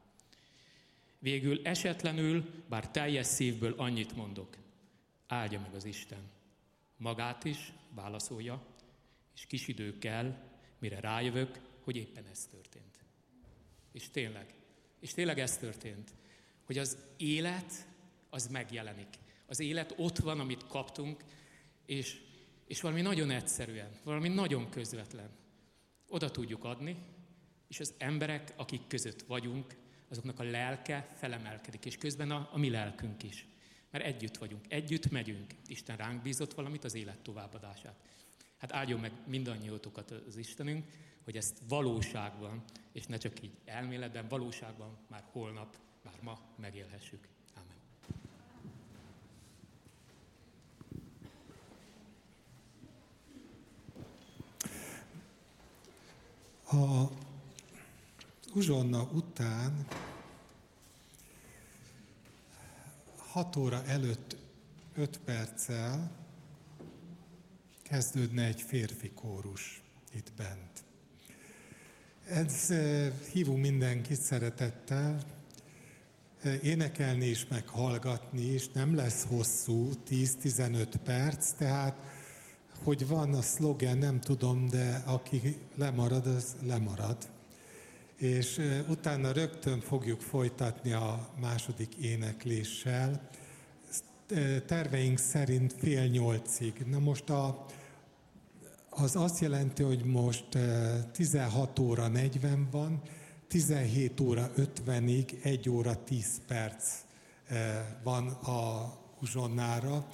Végül 1.18 1.60
esetlenül, 1.64 2.64
bár 2.68 2.90
teljes 2.90 3.26
szívből 3.26 3.74
annyit 3.76 4.16
mondok, 4.16 4.56
áldja 5.26 5.60
meg 5.60 5.74
az 5.74 5.84
Isten. 5.84 6.30
Magát 6.96 7.44
is 7.44 7.72
válaszolja, 7.94 8.66
és 9.34 9.46
kis 9.46 9.68
idő 9.68 9.98
kell, 9.98 10.34
mire 10.78 11.00
rájövök, 11.00 11.60
hogy 11.80 11.96
éppen 11.96 12.26
ez 12.30 12.46
történt. 12.46 13.04
És 13.92 14.10
tényleg, 14.10 14.54
és 15.06 15.12
tényleg 15.12 15.38
ez 15.38 15.56
történt, 15.56 16.14
hogy 16.64 16.78
az 16.78 16.96
élet 17.16 17.86
az 18.30 18.46
megjelenik. 18.46 19.08
Az 19.46 19.60
élet 19.60 19.94
ott 19.96 20.18
van, 20.18 20.40
amit 20.40 20.66
kaptunk, 20.66 21.24
és, 21.84 22.20
és 22.66 22.80
valami 22.80 23.00
nagyon 23.00 23.30
egyszerűen, 23.30 23.90
valami 24.04 24.28
nagyon 24.28 24.70
közvetlen. 24.70 25.30
Oda 26.08 26.30
tudjuk 26.30 26.64
adni, 26.64 26.96
és 27.68 27.80
az 27.80 27.94
emberek, 27.98 28.52
akik 28.56 28.86
között 28.86 29.22
vagyunk, 29.22 29.76
azoknak 30.08 30.40
a 30.40 30.42
lelke 30.42 31.08
felemelkedik, 31.14 31.84
és 31.84 31.96
közben 31.96 32.30
a, 32.30 32.48
a 32.52 32.58
mi 32.58 32.70
lelkünk 32.70 33.22
is. 33.22 33.46
Mert 33.90 34.04
együtt 34.04 34.36
vagyunk, 34.36 34.64
együtt 34.68 35.10
megyünk. 35.10 35.54
Isten 35.66 35.96
ránk 35.96 36.22
bízott 36.22 36.54
valamit, 36.54 36.84
az 36.84 36.94
élet 36.94 37.18
továbbadását. 37.18 38.00
Hát 38.56 38.72
áldjon 38.72 39.00
meg 39.00 39.12
mindannyiótokat 39.26 40.10
az 40.10 40.36
Istenünk, 40.36 40.84
hogy 41.26 41.36
ezt 41.36 41.58
valóságban, 41.68 42.62
és 42.92 43.06
ne 43.06 43.16
csak 43.16 43.42
így 43.42 43.56
elméletben, 43.64 44.28
valóságban 44.28 44.96
már 45.08 45.24
holnap, 45.32 45.76
már 46.02 46.14
ma 46.22 46.38
megélhessük. 46.56 47.28
Amen. 47.54 47.76
A 56.84 57.10
uzsonna 58.54 59.02
után 59.02 59.86
6 63.16 63.56
óra 63.56 63.84
előtt 63.84 64.36
5 64.94 65.18
perccel 65.18 66.10
kezdődne 67.82 68.44
egy 68.44 68.60
férfi 68.60 69.10
kórus 69.10 69.82
itt 70.12 70.32
bent. 70.36 70.85
Ez 72.30 72.70
eh, 72.70 73.12
hívunk 73.32 73.60
mindenkit 73.60 74.20
szeretettel, 74.20 75.20
eh, 76.42 76.64
énekelni 76.64 77.26
is, 77.26 77.46
meg 77.48 77.68
hallgatni 77.68 78.52
is, 78.52 78.68
nem 78.68 78.94
lesz 78.94 79.24
hosszú, 79.28 79.90
10-15 80.08 80.94
perc, 81.04 81.50
tehát 81.50 81.96
hogy 82.84 83.06
van 83.06 83.34
a 83.34 83.42
szlogen, 83.42 83.98
nem 83.98 84.20
tudom, 84.20 84.68
de 84.68 85.02
aki 85.04 85.56
lemarad, 85.74 86.26
az 86.26 86.56
lemarad. 86.62 87.16
És 88.16 88.58
eh, 88.58 88.90
utána 88.90 89.32
rögtön 89.32 89.80
fogjuk 89.80 90.20
folytatni 90.20 90.92
a 90.92 91.28
második 91.40 91.94
énekléssel. 91.94 93.28
Terveink 94.66 95.18
szerint 95.18 95.74
fél 95.78 96.06
nyolcig. 96.06 96.84
Na 96.90 96.98
most 96.98 97.30
a 97.30 97.66
az 98.98 99.16
azt 99.16 99.40
jelenti, 99.40 99.82
hogy 99.82 100.04
most 100.04 100.44
16 101.12 101.78
eh, 101.78 101.84
óra 101.84 102.08
40 102.08 102.68
van, 102.70 103.02
17 103.48 104.20
óra 104.20 104.50
50-ig 104.56 105.44
1 105.44 105.68
óra 105.68 106.04
10 106.04 106.40
perc 106.46 106.84
eh, 107.46 107.86
van 108.02 108.28
a 108.28 108.92
uzsonnára. 109.20 110.06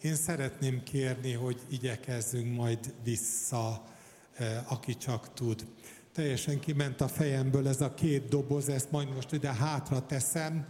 Én 0.00 0.14
szeretném 0.14 0.82
kérni, 0.82 1.32
hogy 1.32 1.60
igyekezzünk 1.70 2.56
majd 2.56 2.94
vissza, 3.04 3.84
eh, 4.32 4.72
aki 4.72 4.96
csak 4.96 5.34
tud. 5.34 5.66
Teljesen 6.12 6.60
kiment 6.60 7.00
a 7.00 7.08
fejemből 7.08 7.68
ez 7.68 7.80
a 7.80 7.94
két 7.94 8.28
doboz, 8.28 8.68
ezt 8.68 8.90
majd 8.90 9.14
most 9.14 9.32
ide 9.32 9.54
hátra 9.54 10.06
teszem, 10.06 10.66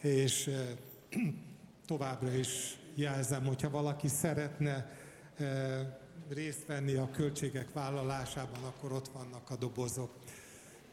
és 0.00 0.50
továbbra 1.86 2.34
is 2.34 2.78
jelzem, 2.94 3.44
hogyha 3.44 3.70
valaki 3.70 4.08
szeretne 4.08 5.00
részt 6.28 6.66
venni 6.66 6.94
a 6.94 7.10
költségek 7.10 7.72
vállalásában, 7.72 8.64
akkor 8.64 8.92
ott 8.92 9.08
vannak 9.08 9.50
a 9.50 9.56
dobozok. 9.56 10.10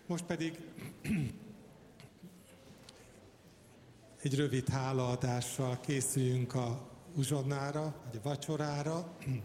Most 0.05 0.23
pedig 0.23 0.57
egy 4.23 4.35
rövid 4.35 4.67
hálaadással 4.67 5.79
készüljünk 5.79 6.53
a 6.55 6.89
uzsonnára, 7.15 7.95
vagy 8.05 8.19
a 8.23 8.27
vacsorára. 8.27 9.17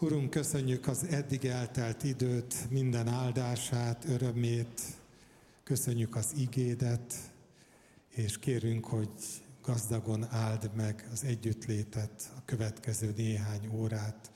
Urunk, 0.00 0.30
köszönjük 0.30 0.86
az 0.86 1.04
eddig 1.04 1.44
eltelt 1.44 2.04
időt, 2.04 2.70
minden 2.70 3.08
áldását, 3.08 4.04
örömét, 4.04 4.80
köszönjük 5.64 6.16
az 6.16 6.32
igédet, 6.36 7.14
és 8.08 8.38
kérünk, 8.38 8.86
hogy 8.86 9.10
gazdagon 9.68 10.26
áld 10.30 10.70
meg 10.74 11.08
az 11.12 11.24
együttlétet, 11.24 12.32
a 12.36 12.44
következő 12.44 13.12
néhány 13.16 13.68
órát, 13.72 14.32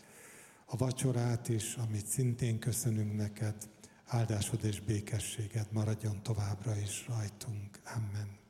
a 0.67 0.77
vacsorát 0.77 1.49
is, 1.49 1.75
amit 1.75 2.07
szintén 2.07 2.59
köszönünk 2.59 3.17
neked, 3.17 3.55
áldásod 4.07 4.65
és 4.65 4.81
békességed 4.81 5.67
maradjon 5.71 6.23
továbbra 6.23 6.77
is 6.77 7.07
rajtunk. 7.09 7.81
Amen. 7.97 8.41